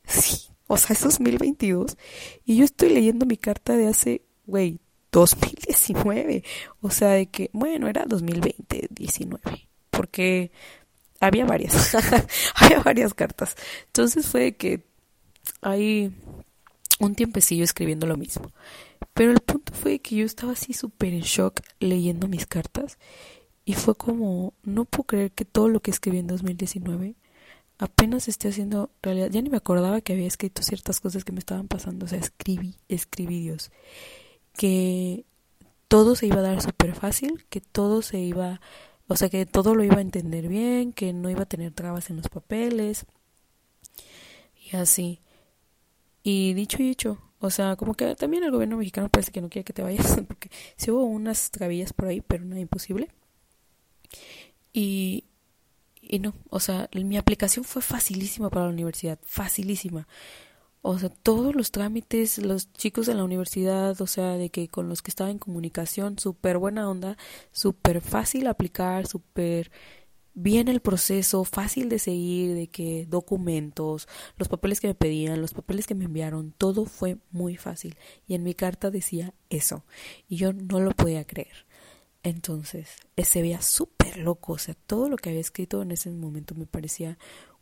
Sí, 0.07 0.51
o 0.69 0.77
sea, 0.77 0.95
es 0.95 1.03
2022. 1.03 1.97
Y 2.45 2.59
yo 2.59 2.65
estoy 2.65 2.91
leyendo 2.91 3.27
mi 3.27 3.37
carta 3.37 3.77
de 3.77 3.89
hace, 3.89 4.23
güey, 4.47 4.79
2019. 5.11 6.45
O 6.81 6.91
sea, 6.91 7.09
de 7.09 7.27
que, 7.27 7.51
bueno, 7.53 7.89
era 7.89 8.05
2020, 8.07 8.87
19. 8.91 9.69
Porque 9.91 10.53
había 11.19 11.45
varias. 11.45 11.97
había 12.55 12.85
varias 12.85 13.15
cartas. 13.15 13.57
Entonces 13.87 14.27
fue 14.29 14.43
de 14.43 14.57
que 14.57 14.85
hay 15.61 16.15
un 17.01 17.17
tiempecillo 17.17 17.65
escribiendo 17.65 18.07
lo 18.07 18.17
mismo. 18.17 18.53
Pero 19.15 19.33
el 19.33 19.41
punto 19.41 19.73
fue 19.75 19.99
que 20.01 20.17
yo 20.17 20.25
estaba 20.25 20.53
así 20.53 20.73
súper 20.73 21.13
en 21.13 21.23
shock 21.23 21.61
leyendo 21.81 22.29
mis 22.29 22.47
cartas 22.47 22.99
y 23.65 23.75
fue 23.75 23.95
como, 23.95 24.55
no 24.63 24.85
puedo 24.85 25.05
creer 25.05 25.33
que 25.33 25.45
todo 25.45 25.69
lo 25.69 25.81
que 25.81 25.91
escribí 25.91 26.19
en 26.19 26.27
2019 26.27 27.17
apenas 27.79 28.29
esté 28.29 28.49
haciendo 28.49 28.91
realidad. 29.03 29.31
Ya 29.31 29.41
ni 29.43 29.51
me 29.51 29.57
acordaba 29.57 30.01
que 30.01 30.13
había 30.13 30.27
escrito 30.27 30.63
ciertas 30.63 31.01
cosas 31.01 31.25
que 31.25 31.33
me 31.33 31.39
estaban 31.39 31.69
pasando. 31.69 32.07
O 32.07 32.09
sea, 32.09 32.19
escribí, 32.19 32.77
escribí 32.89 33.41
Dios. 33.41 33.71
Que 34.55 35.25
todo 35.89 36.15
se 36.15 36.27
iba 36.27 36.39
a 36.39 36.43
dar 36.43 36.63
súper 36.63 36.95
fácil, 36.95 37.45
que 37.49 37.61
todo 37.61 38.03
se 38.03 38.19
iba, 38.19 38.61
o 39.07 39.17
sea, 39.17 39.29
que 39.29 39.47
todo 39.47 39.75
lo 39.75 39.85
iba 39.85 39.97
a 39.97 40.01
entender 40.03 40.49
bien, 40.49 40.93
que 40.93 41.13
no 41.13 41.31
iba 41.31 41.43
a 41.43 41.47
tener 41.47 41.73
trabas 41.73 42.11
en 42.11 42.17
los 42.17 42.29
papeles. 42.29 43.07
Y 44.71 44.77
así. 44.77 45.21
Y 46.23 46.55
dicho 46.55 46.83
y 46.83 46.91
hecho, 46.91 47.19
o 47.41 47.51
sea, 47.51 47.77
como 47.77 47.95
que 47.95 48.15
también 48.17 48.45
el 48.45 48.51
gobierno 48.51 48.77
mexicano 48.77 49.09
parece 49.09 49.33
que 49.33 49.41
no 49.41 49.49
quiere 49.49 49.65
que 49.65 49.73
te 49.73 49.83
vayas, 49.83 50.21
porque 50.29 50.51
sí 50.77 50.91
hubo 50.91 51.05
unas 51.05 51.51
travillas 51.51 51.93
por 51.93 52.09
ahí, 52.09 52.21
pero 52.21 52.45
nada 52.45 52.61
imposible. 52.61 53.09
Y, 54.73 55.25
y 56.01 56.19
no, 56.19 56.35
o 56.51 56.61
sea, 56.61 56.89
mi 56.95 57.17
aplicación 57.17 57.65
fue 57.65 57.83
facilísima 57.83 58.51
para 58.51 58.67
la 58.67 58.73
universidad, 58.73 59.19
facilísima. 59.25 60.07
O 60.83 60.99
sea, 60.99 61.11
todos 61.11 61.55
los 61.55 61.71
trámites, 61.73 62.39
los 62.39 62.73
chicos 62.73 63.07
de 63.07 63.15
la 63.15 63.25
universidad, 63.25 64.01
o 64.01 64.07
sea, 64.07 64.35
de 64.35 64.51
que 64.51 64.69
con 64.69 64.89
los 64.89 65.03
que 65.03 65.11
estaba 65.11 65.31
en 65.31 65.39
comunicación, 65.39 66.19
súper 66.19 66.59
buena 66.59 66.89
onda, 66.89 67.17
súper 67.53 68.01
fácil 68.01 68.47
aplicar, 68.47 69.07
súper 69.07 69.71
bien 70.41 70.69
el 70.69 70.81
proceso, 70.81 71.43
fácil 71.45 71.89
de 71.89 71.99
seguir, 71.99 72.55
de 72.55 72.69
que 72.69 73.07
documentos, 73.07 74.09
los 74.37 74.49
papeles 74.49 74.81
que 74.81 74.87
me 74.87 74.95
pedían, 74.95 75.41
los 75.41 75.53
papeles 75.53 75.87
que 75.87 75.97
me 75.97 76.05
enviaron, 76.05 76.55
todo 76.57 76.85
fue 76.85 77.19
muy 77.33 77.57
fácil. 77.57 77.97
Y 78.27 78.35
en 78.35 78.45
mi 78.45 78.55
carta 78.55 78.91
decía 78.91 79.35
eso. 79.51 79.85
Y 80.29 80.37
yo 80.37 80.53
no 80.53 80.79
lo 80.81 80.93
podía 80.93 81.27
creer. 81.27 81.67
Entonces, 82.23 82.91
eh, 83.17 83.25
se 83.25 83.43
veía 83.43 83.61
súper 83.61 84.19
loco. 84.19 84.53
O 84.53 84.59
sea, 84.59 84.75
todo 84.75 85.09
lo 85.09 85.17
que 85.17 85.31
había 85.31 85.41
escrito 85.41 85.83
en 85.83 85.91
ese 85.91 86.11
momento 86.11 86.55
me 86.55 86.67
parecía 86.67 87.19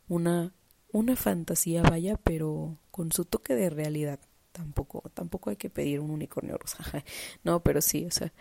una, 0.07 0.53
una 0.91 1.15
fantasía, 1.15 1.81
vaya, 1.81 2.17
pero 2.17 2.77
con 2.91 3.11
su 3.11 3.25
toque 3.25 3.55
de 3.55 3.71
realidad. 3.71 4.19
Tampoco, 4.51 5.09
tampoco 5.13 5.49
hay 5.49 5.55
que 5.55 5.71
pedir 5.71 5.99
un 5.99 6.11
unicornio 6.11 6.57
rosa. 6.57 6.77
no, 7.43 7.63
pero 7.63 7.81
sí, 7.81 8.05
o 8.05 8.11
sea, 8.11 8.31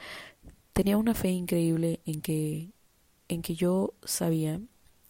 tenía 0.75 0.99
una 0.99 1.15
fe 1.15 1.31
increíble 1.31 2.01
en 2.05 2.21
que 2.21 2.76
en 3.29 3.43
que 3.43 3.55
yo 3.55 3.95
sabía 4.05 4.61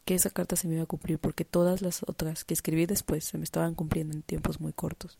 que 0.04 0.14
esa 0.14 0.30
carta 0.30 0.56
se 0.56 0.68
me 0.68 0.74
iba 0.74 0.84
a 0.84 0.86
cumplir 0.86 1.18
porque 1.18 1.44
todas 1.44 1.82
las 1.82 2.02
otras 2.04 2.44
que 2.44 2.54
escribí 2.54 2.86
después 2.86 3.24
se 3.24 3.38
me 3.38 3.44
estaban 3.44 3.74
cumpliendo 3.74 4.14
en 4.14 4.22
tiempos 4.22 4.60
muy 4.60 4.72
cortos. 4.72 5.16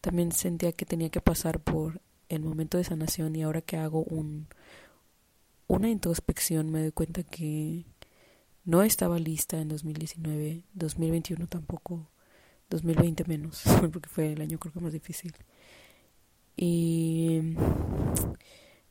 También 0.00 0.32
sentía 0.32 0.72
que 0.72 0.86
tenía 0.86 1.10
que 1.10 1.20
pasar 1.20 1.60
por 1.60 2.00
el 2.28 2.42
momento 2.42 2.78
de 2.78 2.84
sanación 2.84 3.34
y 3.36 3.42
ahora 3.42 3.60
que 3.60 3.76
hago 3.76 4.04
un 4.04 4.46
una 5.66 5.88
introspección 5.88 6.70
me 6.70 6.80
doy 6.80 6.92
cuenta 6.92 7.22
que 7.22 7.84
no 8.64 8.82
estaba 8.82 9.18
lista 9.18 9.60
en 9.60 9.68
2019, 9.68 10.64
2021 10.74 11.46
tampoco, 11.46 12.08
2020 12.70 13.24
menos, 13.26 13.62
porque 13.92 14.08
fue 14.08 14.32
el 14.32 14.40
año 14.40 14.58
creo 14.58 14.72
que 14.72 14.80
más 14.80 14.92
difícil. 14.92 15.32
Y 16.56 17.40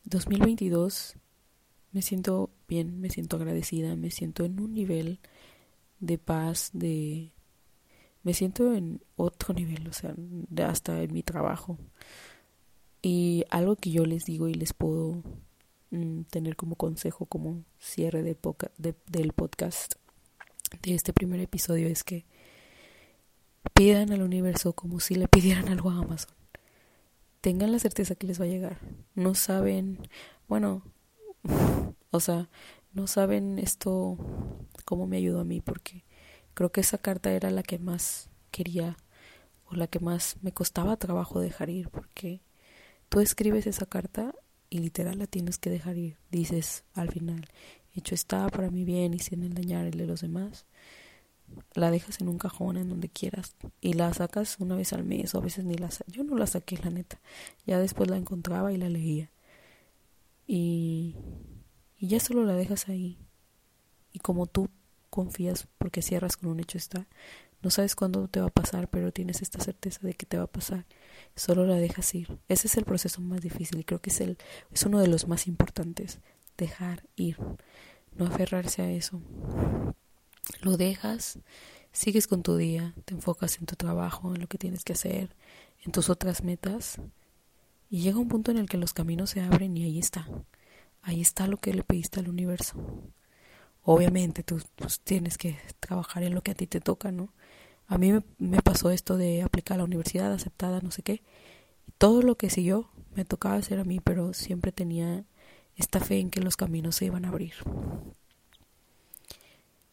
2022 0.06 1.16
me 1.92 2.02
siento 2.02 2.50
bien, 2.68 3.00
me 3.02 3.10
siento 3.10 3.38
agradecida, 3.38 3.96
me 3.96 4.12
siento 4.12 4.46
en 4.46 4.60
un 4.60 4.74
nivel 4.74 5.20
de 6.00 6.18
paz, 6.18 6.70
de 6.74 7.32
me 8.24 8.34
siento 8.34 8.74
en 8.74 9.02
otro 9.16 9.54
nivel, 9.56 9.88
o 9.88 9.94
sea, 9.94 10.16
hasta 10.68 11.02
en 11.02 11.14
mi 11.14 11.24
trabajo. 11.24 11.78
Y 13.02 13.46
algo 13.50 13.76
que 13.76 13.92
yo 13.92 14.06
les 14.06 14.26
digo 14.26 14.50
y 14.50 14.54
les 14.54 14.74
puedo 14.74 15.24
mm, 15.92 16.24
tener 16.24 16.56
como 16.56 16.76
consejo, 16.76 17.26
como 17.26 17.64
cierre 17.80 18.24
de 18.24 18.38
del 19.08 19.34
podcast 19.34 19.96
de 20.82 20.94
este 20.94 21.14
primer 21.14 21.40
episodio 21.40 21.88
es 21.88 22.04
que 22.04 22.26
pidan 23.74 24.12
al 24.12 24.22
universo 24.22 24.74
como 24.74 25.00
si 25.00 25.16
le 25.16 25.28
pidieran 25.28 25.70
algo 25.70 25.90
a 25.90 26.00
Amazon. 26.00 26.36
Tengan 27.42 27.72
la 27.72 27.80
certeza 27.80 28.16
que 28.16 28.28
les 28.28 28.40
va 28.40 28.46
a 28.46 28.50
llegar. 28.50 28.80
No 29.16 29.34
saben, 29.34 30.00
bueno, 30.48 30.84
o 32.12 32.20
sea, 32.20 32.50
no 32.94 33.08
saben 33.08 33.60
esto 33.60 34.18
cómo 34.86 35.08
me 35.08 35.18
ayudó 35.18 35.42
a 35.42 35.46
mí 35.46 35.62
porque 35.62 36.04
creo 36.54 36.72
que 36.72 36.82
esa 36.82 36.98
carta 36.98 37.32
era 37.32 37.52
la 37.52 37.64
que 37.64 37.80
más 37.80 38.30
quería 38.52 38.98
o 39.66 39.76
la 39.76 39.88
que 39.88 40.00
más 40.00 40.38
me 40.42 40.52
costaba 40.52 40.98
trabajo 40.98 41.40
dejar 41.40 41.70
ir 41.70 41.90
porque 41.90 42.42
tú 43.10 43.20
escribes 43.20 43.68
esa 43.68 43.86
carta 43.86 44.34
y 44.70 44.80
literal 44.80 45.20
la 45.20 45.28
tienes 45.28 45.58
que 45.58 45.70
dejar 45.70 45.98
ir, 45.98 46.18
dices 46.32 46.84
al 46.94 47.12
final. 47.12 47.48
hecho 47.96 48.16
está 48.16 48.48
para 48.50 48.70
mi 48.70 48.84
bien 48.84 49.14
y 49.14 49.20
sin 49.20 49.54
dañar 49.54 49.86
el 49.86 49.98
de 49.98 50.06
los 50.06 50.22
demás, 50.22 50.66
la 51.74 51.92
dejas 51.92 52.22
en 52.22 52.30
un 52.30 52.38
cajón 52.38 52.78
en 52.78 52.90
donde 52.90 53.10
quieras 53.10 53.56
y 53.82 53.94
la 53.94 54.14
sacas 54.14 54.58
una 54.60 54.76
vez 54.76 54.94
al 54.94 55.04
mes 55.04 55.34
o 55.34 55.40
a 55.40 55.42
veces 55.42 55.66
ni 55.66 55.76
la 55.76 55.90
yo 56.08 56.24
no 56.24 56.36
la 56.36 56.48
saqué 56.48 56.78
la 56.78 56.92
neta. 56.92 57.20
Ya 57.66 57.80
después 57.80 58.10
la 58.10 58.18
encontraba 58.18 58.72
y 58.72 58.78
la 58.78 58.90
leía 58.90 59.32
y, 60.52 61.16
y 62.00 62.08
ya 62.08 62.20
solo 62.20 62.44
la 62.44 62.54
dejas 62.54 62.90
ahí. 62.90 63.20
Y 64.12 64.20
como 64.20 64.48
tú 64.48 64.68
confías 65.12 65.68
porque 65.78 66.02
cierras 66.02 66.38
con 66.38 66.50
un 66.50 66.60
hecho 66.60 66.78
está 66.78 67.08
no 67.62 67.70
sabes 67.70 67.96
cuándo 67.96 68.28
te 68.28 68.40
va 68.40 68.48
a 68.48 68.52
pasar 68.52 68.88
pero 68.90 69.12
tienes 69.12 69.42
esta 69.42 69.60
certeza 69.60 70.00
de 70.02 70.14
que 70.14 70.26
te 70.26 70.38
va 70.38 70.44
a 70.46 70.52
pasar. 70.52 70.86
Solo 71.36 71.66
la 71.66 71.76
dejas 71.76 72.16
ir. 72.16 72.40
Ese 72.48 72.68
es 72.68 72.78
el 72.78 72.86
proceso 72.86 73.22
más 73.22 73.42
difícil. 73.42 73.80
Y 73.80 73.84
creo 73.84 74.02
que 74.02 74.10
es 74.10 74.22
el 74.22 74.38
es 74.72 74.84
uno 74.84 75.00
de 75.00 75.08
los 75.08 75.28
más 75.28 75.48
importantes 75.48 76.20
dejar 76.58 77.04
ir 77.16 77.38
no 78.16 78.26
aferrarse 78.26 78.82
a 78.82 78.92
eso. 78.92 79.22
Lo 80.62 80.78
dejas, 80.78 81.40
sigues 81.92 82.28
con 82.28 82.44
tu 82.44 82.58
día, 82.58 82.96
te 83.06 83.14
enfocas 83.14 83.60
en 83.60 83.66
tu 83.66 83.76
trabajo, 83.76 84.34
en 84.34 84.42
lo 84.42 84.48
que 84.48 84.58
tienes 84.58 84.84
que 84.84 84.94
hacer, 84.94 85.36
en 85.86 85.92
tus 85.92 86.10
otras 86.10 86.44
metas, 86.44 87.00
y 87.90 88.02
llega 88.02 88.20
un 88.20 88.28
punto 88.28 88.52
en 88.52 88.58
el 88.58 88.70
que 88.70 88.78
los 88.78 88.94
caminos 88.94 89.32
se 89.32 89.42
abren 89.42 89.76
y 89.76 89.84
ahí 89.84 90.00
está. 90.00 90.28
Ahí 91.02 91.22
está 91.22 91.48
lo 91.48 91.58
que 91.58 91.74
le 91.74 91.84
pediste 91.84 92.20
al 92.20 92.30
universo. 92.30 92.76
Obviamente 93.84 94.44
tú 94.44 94.62
pues, 94.76 95.00
tienes 95.00 95.38
que 95.38 95.58
trabajar 95.80 96.24
en 96.24 96.36
lo 96.36 96.44
que 96.44 96.52
a 96.52 96.56
ti 96.56 96.68
te 96.68 96.82
toca, 96.82 97.12
¿no? 97.12 97.34
A 97.88 97.98
mí 97.98 98.14
me, 98.38 98.62
pasó 98.62 98.92
esto 98.92 99.18
de 99.18 99.42
aplicar 99.42 99.76
a 99.76 99.78
la 99.80 99.84
universidad, 99.86 100.32
aceptada, 100.32 100.82
no 100.82 100.92
sé 100.92 101.02
qué. 101.02 101.24
Todo 101.98 102.22
lo 102.22 102.38
que 102.38 102.52
siguió 102.52 102.92
me 103.16 103.26
tocaba 103.26 103.56
hacer 103.56 103.80
a 103.80 103.84
mí, 103.84 104.00
pero 104.00 104.34
siempre 104.34 104.72
tenía 104.72 105.26
esta 105.76 106.00
fe 106.00 106.20
en 106.20 106.30
que 106.30 106.42
los 106.42 106.56
caminos 106.56 106.96
se 106.98 107.06
iban 107.06 107.26
a 107.26 107.30
abrir. 107.30 107.54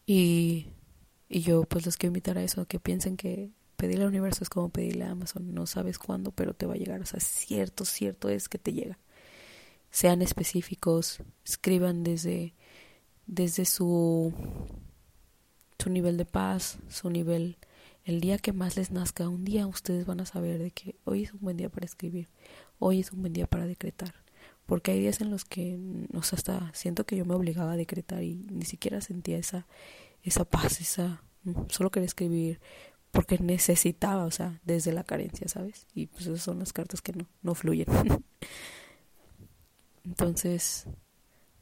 Y, 0.04 0.66
y 1.30 1.40
yo 1.40 1.64
pues 1.64 1.87
los 1.87 1.96
quiero 1.96 2.11
invitar 2.11 2.37
a 2.37 2.42
eso, 2.42 2.66
que 2.66 2.78
piensen 2.78 3.16
que 3.16 3.50
pedirle 3.76 4.04
al 4.04 4.10
universo 4.10 4.42
es 4.42 4.50
como 4.50 4.70
pedirle 4.70 5.04
a 5.04 5.10
Amazon, 5.10 5.54
no 5.54 5.66
sabes 5.66 5.98
cuándo, 5.98 6.32
pero 6.32 6.54
te 6.54 6.66
va 6.66 6.74
a 6.74 6.78
llegar, 6.78 7.00
o 7.00 7.06
sea, 7.06 7.20
cierto, 7.20 7.84
cierto 7.84 8.28
es 8.28 8.48
que 8.48 8.58
te 8.58 8.72
llega. 8.72 8.98
Sean 9.90 10.22
específicos, 10.22 11.20
escriban 11.44 12.02
desde, 12.02 12.54
desde 13.26 13.64
su, 13.64 14.32
su 15.78 15.90
nivel 15.90 16.16
de 16.16 16.26
paz, 16.26 16.78
su 16.88 17.10
nivel, 17.10 17.58
el 18.04 18.20
día 18.20 18.38
que 18.38 18.52
más 18.52 18.76
les 18.76 18.90
nazca, 18.90 19.28
un 19.28 19.44
día 19.44 19.66
ustedes 19.66 20.06
van 20.06 20.20
a 20.20 20.26
saber 20.26 20.58
de 20.58 20.70
que 20.70 20.96
hoy 21.04 21.24
es 21.24 21.32
un 21.32 21.40
buen 21.40 21.56
día 21.56 21.68
para 21.68 21.86
escribir, 21.86 22.28
hoy 22.78 23.00
es 23.00 23.12
un 23.12 23.20
buen 23.22 23.32
día 23.32 23.46
para 23.46 23.66
decretar 23.66 24.26
porque 24.66 24.90
hay 24.90 25.00
días 25.00 25.20
en 25.20 25.30
los 25.30 25.44
que, 25.44 25.78
o 26.12 26.22
sea, 26.22 26.36
hasta 26.36 26.70
siento 26.74 27.06
que 27.06 27.16
yo 27.16 27.24
me 27.24 27.34
obligaba 27.34 27.72
a 27.72 27.76
decretar 27.76 28.22
y 28.22 28.34
ni 28.50 28.64
siquiera 28.64 29.00
sentía 29.00 29.38
esa, 29.38 29.66
esa 30.22 30.44
paz, 30.44 30.80
esa, 30.80 31.22
mm, 31.44 31.52
solo 31.68 31.90
quería 31.90 32.06
escribir 32.06 32.60
porque 33.16 33.38
necesitaba, 33.38 34.26
o 34.26 34.31
sea, 34.31 34.61
desde 34.66 34.92
la 34.92 35.02
carencia, 35.02 35.48
¿sabes? 35.48 35.87
Y 35.94 36.07
pues 36.07 36.26
esas 36.26 36.42
son 36.42 36.59
las 36.59 36.74
cartas 36.74 37.00
que 37.00 37.14
no, 37.14 37.26
no 37.40 37.55
fluyen. 37.55 37.87
Entonces, 40.05 40.87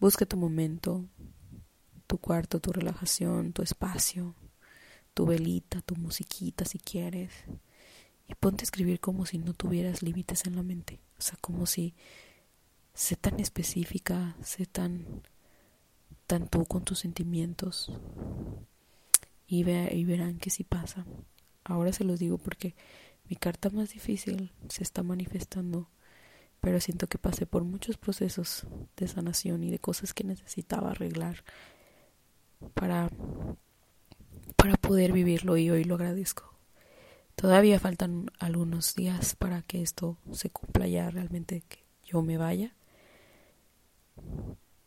busca 0.01 0.27
tu 0.27 0.37
momento, 0.37 1.05
tu 2.09 2.19
cuarto, 2.19 2.59
tu 2.59 2.73
relajación, 2.73 3.53
tu 3.53 3.63
espacio, 3.63 4.35
tu 5.15 5.27
velita, 5.27 5.81
tu 5.83 5.95
musiquita 5.95 6.65
si 6.65 6.81
quieres. 6.81 7.31
Y 8.27 8.35
ponte 8.35 8.63
a 8.63 8.67
escribir 8.67 8.99
como 8.99 9.25
si 9.25 9.39
no 9.39 9.55
tuvieras 9.55 10.03
límites 10.03 10.47
en 10.47 10.57
la 10.57 10.65
mente. 10.65 10.99
O 11.21 11.23
sea, 11.23 11.39
como 11.41 11.67
si 11.67 11.95
sé 12.95 13.15
tan 13.15 13.39
específica, 13.39 14.37
sé 14.43 14.67
tan, 14.67 15.23
tan 16.27 16.49
tú 16.49 16.65
con 16.65 16.85
tus 16.85 16.99
sentimientos 16.99 17.93
y, 19.47 19.71
y 19.71 20.05
verán 20.05 20.39
que 20.39 20.51
sí 20.51 20.65
pasa. 20.65 21.07
Ahora 21.65 21.93
se 21.93 22.05
los 22.05 22.19
digo 22.19 22.39
porque 22.39 22.75
mi 23.29 23.37
carta 23.37 23.71
más 23.71 23.91
difícil 23.93 24.53
se 24.69 24.83
está 24.83 25.03
manifestando, 25.03 25.89
pero 26.61 26.81
siento 26.81 27.07
que 27.07 27.19
pasé 27.19 27.47
por 27.47 27.65
muchos 27.65 27.97
procesos 27.97 28.67
de 28.97 29.09
sanación 29.09 29.65
y 29.65 29.71
de 29.71 29.79
cosas 29.79 30.13
que 30.15 30.25
necesitaba 30.25 30.91
arreglar 30.91 31.45
para, 32.75 33.11
para 34.57 34.77
poder 34.77 35.13
vivirlo 35.13 35.57
y 35.57 35.71
hoy 35.71 35.85
lo 35.85 35.95
agradezco. 35.95 36.55
Todavía 37.35 37.81
faltan 37.81 38.31
algunos 38.39 38.95
días 38.95 39.35
para 39.35 39.63
que 39.63 39.83
esto 39.83 40.19
se 40.31 40.51
cumpla 40.51 40.87
ya 40.87 41.11
realmente, 41.11 41.63
que 41.63 41.85
yo 42.05 42.23
me 42.23 42.37
vaya 42.37 42.75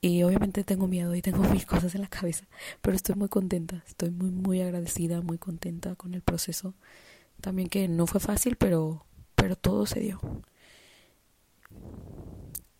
y 0.01 0.23
obviamente 0.23 0.63
tengo 0.63 0.87
miedo 0.87 1.15
y 1.15 1.21
tengo 1.21 1.43
mil 1.49 1.65
cosas 1.65 1.95
en 1.95 2.01
la 2.01 2.07
cabeza, 2.07 2.45
pero 2.81 2.95
estoy 2.95 3.15
muy 3.15 3.29
contenta, 3.29 3.83
estoy 3.87 4.11
muy, 4.11 4.31
muy 4.31 4.61
agradecida, 4.61 5.21
muy 5.21 5.37
contenta 5.37 5.95
con 5.95 6.13
el 6.13 6.21
proceso. 6.21 6.73
También 7.41 7.69
que 7.69 7.87
no 7.87 8.07
fue 8.07 8.19
fácil, 8.19 8.55
pero, 8.55 9.05
pero 9.35 9.55
todo 9.55 9.85
se 9.85 9.99
dio. 9.99 10.19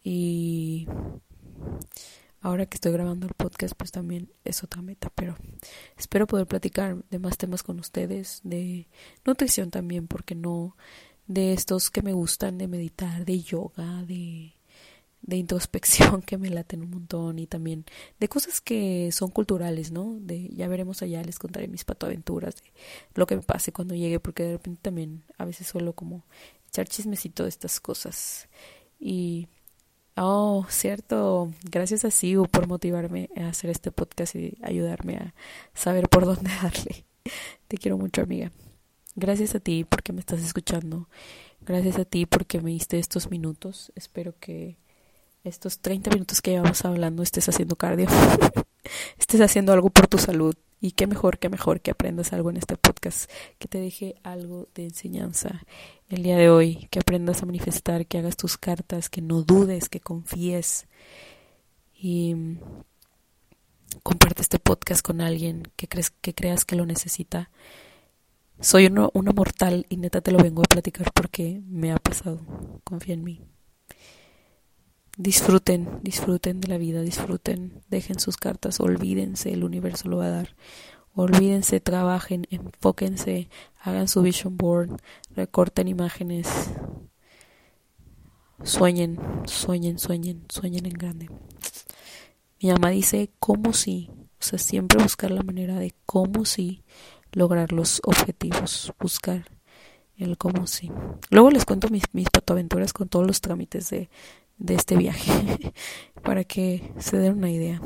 Y 0.04 0.88
ahora 2.42 2.66
que 2.66 2.76
estoy 2.76 2.92
grabando 2.92 3.28
el 3.28 3.34
podcast, 3.34 3.76
pues 3.76 3.92
también 3.92 4.32
es 4.46 4.64
otra 4.64 4.82
meta, 4.82 5.12
pero 5.14 5.36
espero 5.98 6.28
poder 6.28 6.48
platicar 6.48 7.04
de 7.10 7.20
más 7.20 7.38
temas 7.38 7.62
con 7.62 7.80
ustedes, 7.80 8.42
de 8.44 8.88
nutrición 9.26 9.70
también, 9.70 10.08
porque 10.08 10.34
no, 10.34 10.76
de 11.28 11.54
estos 11.54 11.92
que 11.92 12.02
me 12.02 12.14
gustan, 12.14 12.58
de 12.58 12.68
meditar, 12.68 13.26
de 13.26 13.42
yoga, 13.42 14.04
de 14.04 14.57
de 15.22 15.38
introspección 15.38 16.22
que 16.26 16.38
me 16.38 16.50
laten 16.50 16.82
un 16.82 16.92
montón 16.92 17.40
y 17.40 17.48
también 17.48 17.86
de 18.20 18.28
cosas 18.28 18.62
que 18.62 19.10
son 19.12 19.30
culturales, 19.30 19.92
¿no? 19.92 20.18
De 20.20 20.50
ya 20.50 20.68
veremos 20.68 21.02
allá, 21.02 21.22
les 21.24 21.40
contaré 21.40 21.68
mis 21.68 21.84
patoaventuras, 21.84 22.56
de 22.56 22.62
lo 23.16 23.28
que 23.28 23.36
me 23.36 23.42
pase 23.42 23.72
cuando 23.72 23.96
llegue, 23.96 24.20
porque 24.20 24.44
de 24.44 24.52
repente 24.54 24.80
también 24.82 25.24
a 25.38 25.46
veces 25.46 25.68
suelo 25.68 25.94
como 25.94 26.26
echar 26.68 26.88
chismecito 26.88 27.44
de 27.44 27.50
estas 27.50 27.80
cosas. 27.80 28.48
Y, 29.00 29.48
oh, 30.16 30.66
cierto, 30.70 31.52
gracias 31.64 32.06
a 32.06 32.12
Siu 32.12 32.48
por 32.48 32.68
motivarme 32.68 33.30
a 33.38 33.50
hacer 33.50 33.70
este 33.70 33.92
podcast 33.92 34.36
y 34.36 34.58
ayudarme 34.62 35.18
a 35.18 35.34
saber 35.74 36.10
por 36.10 36.26
dónde 36.26 36.50
darle. 36.62 37.06
Te 37.68 37.78
quiero 37.78 37.98
mucho, 37.98 38.22
amiga. 38.22 38.52
Gracias 39.16 39.56
a 39.56 39.60
ti 39.60 39.84
porque 39.84 40.14
me 40.14 40.20
estás 40.20 40.42
escuchando. 40.42 41.10
Gracias 41.62 41.98
a 41.98 42.06
ti 42.06 42.26
porque 42.26 42.62
me 42.62 42.72
diste 42.72 43.00
estos 43.00 43.30
minutos. 43.30 43.92
Espero 43.96 44.36
que 44.40 44.78
estos 45.48 45.80
30 45.80 46.12
minutos 46.12 46.42
que 46.42 46.52
llevamos 46.52 46.84
hablando 46.86 47.24
estés 47.24 47.48
haciendo 47.50 47.76
cardio, 47.76 48.08
estés 49.20 49.42
haciendo 49.42 49.74
algo 49.74 49.90
por 49.90 50.08
tu 50.08 50.18
salud. 50.18 50.56
Y 50.80 50.92
qué 50.92 51.08
mejor, 51.08 51.40
qué 51.40 51.50
mejor 51.50 51.82
que 51.82 51.90
aprendas 51.90 52.34
algo 52.34 52.52
en 52.52 52.58
este 52.58 52.78
podcast, 52.78 53.32
que 53.58 53.68
te 53.68 53.80
deje 53.80 54.16
algo 54.22 54.68
de 54.76 54.84
enseñanza 54.84 55.64
el 56.08 56.22
día 56.22 56.38
de 56.38 56.52
hoy, 56.52 56.88
que 56.92 57.00
aprendas 57.00 57.42
a 57.42 57.48
manifestar, 57.48 58.06
que 58.06 58.20
hagas 58.20 58.38
tus 58.38 58.58
cartas, 58.58 59.10
que 59.10 59.22
no 59.22 59.42
dudes, 59.42 59.90
que 59.90 60.00
confíes. 60.00 60.86
Y 62.00 62.36
comparte 64.04 64.44
este 64.44 64.60
podcast 64.60 65.02
con 65.02 65.20
alguien 65.20 65.64
que, 65.76 65.88
crees, 65.88 66.12
que 66.12 66.36
creas 66.36 66.64
que 66.64 66.76
lo 66.76 66.86
necesita. 66.86 67.50
Soy 68.60 68.86
uno, 68.86 69.10
una 69.16 69.32
mortal 69.32 69.88
y 69.90 69.98
neta 69.98 70.22
te 70.22 70.32
lo 70.32 70.38
vengo 70.38 70.62
a 70.62 70.66
platicar 70.70 71.12
porque 71.12 71.60
me 71.66 71.92
ha 71.92 71.98
pasado. 71.98 72.40
Confía 72.84 73.16
en 73.16 73.24
mí 73.24 73.42
disfruten, 75.18 76.00
disfruten 76.04 76.62
de 76.62 76.68
la 76.68 76.78
vida, 76.78 77.02
disfruten, 77.02 77.82
dejen 77.90 78.20
sus 78.20 78.38
cartas, 78.38 78.80
olvídense, 78.80 79.52
el 79.52 79.64
universo 79.64 80.08
lo 80.08 80.18
va 80.18 80.26
a 80.26 80.30
dar. 80.30 80.56
Olvídense, 81.16 81.80
trabajen, 81.80 82.46
enfóquense, 82.52 83.50
hagan 83.82 84.08
su 84.08 84.22
vision 84.22 84.56
board, 84.56 85.02
recorten 85.36 85.88
imágenes, 85.88 86.48
sueñen, 88.64 89.20
sueñen, 89.46 89.98
sueñen, 89.98 90.46
sueñen 90.50 90.86
en 90.86 90.94
grande. 90.94 91.30
Mi 92.62 92.70
mamá 92.70 92.92
dice, 92.92 93.32
¿cómo 93.40 93.74
si? 93.74 94.12
O 94.40 94.44
sea, 94.44 94.60
siempre 94.60 95.02
buscar 95.02 95.32
la 95.32 95.42
manera 95.42 95.80
de 95.80 95.96
cómo 96.06 96.46
si 96.46 96.84
lograr 97.32 97.72
los 97.72 98.00
objetivos, 98.06 98.94
buscar 99.00 99.50
el 100.18 100.38
cómo 100.38 100.68
si. 100.68 100.92
Luego 101.32 101.50
les 101.50 101.66
cuento 101.66 101.90
mis, 101.90 102.04
mis 102.14 102.30
patoaventuras 102.30 102.94
con 102.94 103.10
todos 103.10 103.26
los 103.26 103.42
trámites 103.42 103.90
de, 103.90 104.10
de 104.58 104.76
este 104.76 104.96
viaje 104.96 105.32
para 106.24 106.44
que 106.44 106.92
se 107.00 107.18
den 107.18 107.38
una 107.38 107.52
idea. 107.52 107.82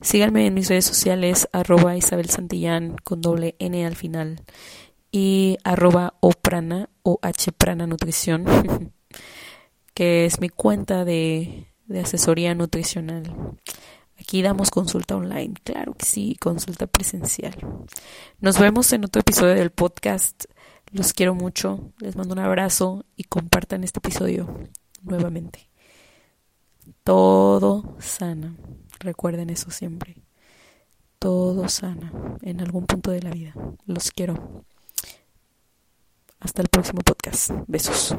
Síganme 0.00 0.46
en 0.46 0.54
mis 0.54 0.68
redes 0.68 0.84
sociales 0.84 1.48
arroba 1.52 1.96
Isabel 1.96 2.30
Santillán 2.30 2.96
con 3.02 3.20
doble 3.20 3.56
N 3.58 3.84
al 3.84 3.96
final 3.96 4.42
y 5.10 5.58
arroba 5.64 6.14
oprana 6.20 6.88
o 7.02 7.18
hprana 7.20 7.86
nutrición 7.86 8.44
que 9.94 10.26
es 10.26 10.40
mi 10.40 10.48
cuenta 10.48 11.04
de, 11.04 11.66
de 11.86 12.00
asesoría 12.00 12.54
nutricional. 12.54 13.56
Aquí 14.20 14.42
damos 14.42 14.70
consulta 14.70 15.16
online, 15.16 15.54
claro 15.64 15.94
que 15.94 16.04
sí, 16.04 16.36
consulta 16.38 16.86
presencial. 16.86 17.56
Nos 18.40 18.58
vemos 18.58 18.92
en 18.92 19.04
otro 19.04 19.20
episodio 19.20 19.54
del 19.54 19.70
podcast. 19.70 20.44
Los 20.92 21.12
quiero 21.12 21.34
mucho, 21.34 21.92
les 21.98 22.14
mando 22.14 22.34
un 22.34 22.40
abrazo 22.40 23.04
y 23.16 23.24
compartan 23.24 23.84
este 23.84 23.98
episodio 23.98 24.68
nuevamente. 25.02 25.68
Todo 27.04 27.96
sana. 27.98 28.56
Recuerden 29.00 29.50
eso 29.50 29.70
siempre. 29.70 30.16
Todo 31.18 31.68
sana 31.68 32.12
en 32.42 32.60
algún 32.60 32.86
punto 32.86 33.10
de 33.10 33.22
la 33.22 33.30
vida. 33.30 33.54
Los 33.86 34.10
quiero. 34.10 34.64
Hasta 36.40 36.62
el 36.62 36.68
próximo 36.68 37.00
podcast. 37.02 37.50
Besos. 37.66 38.14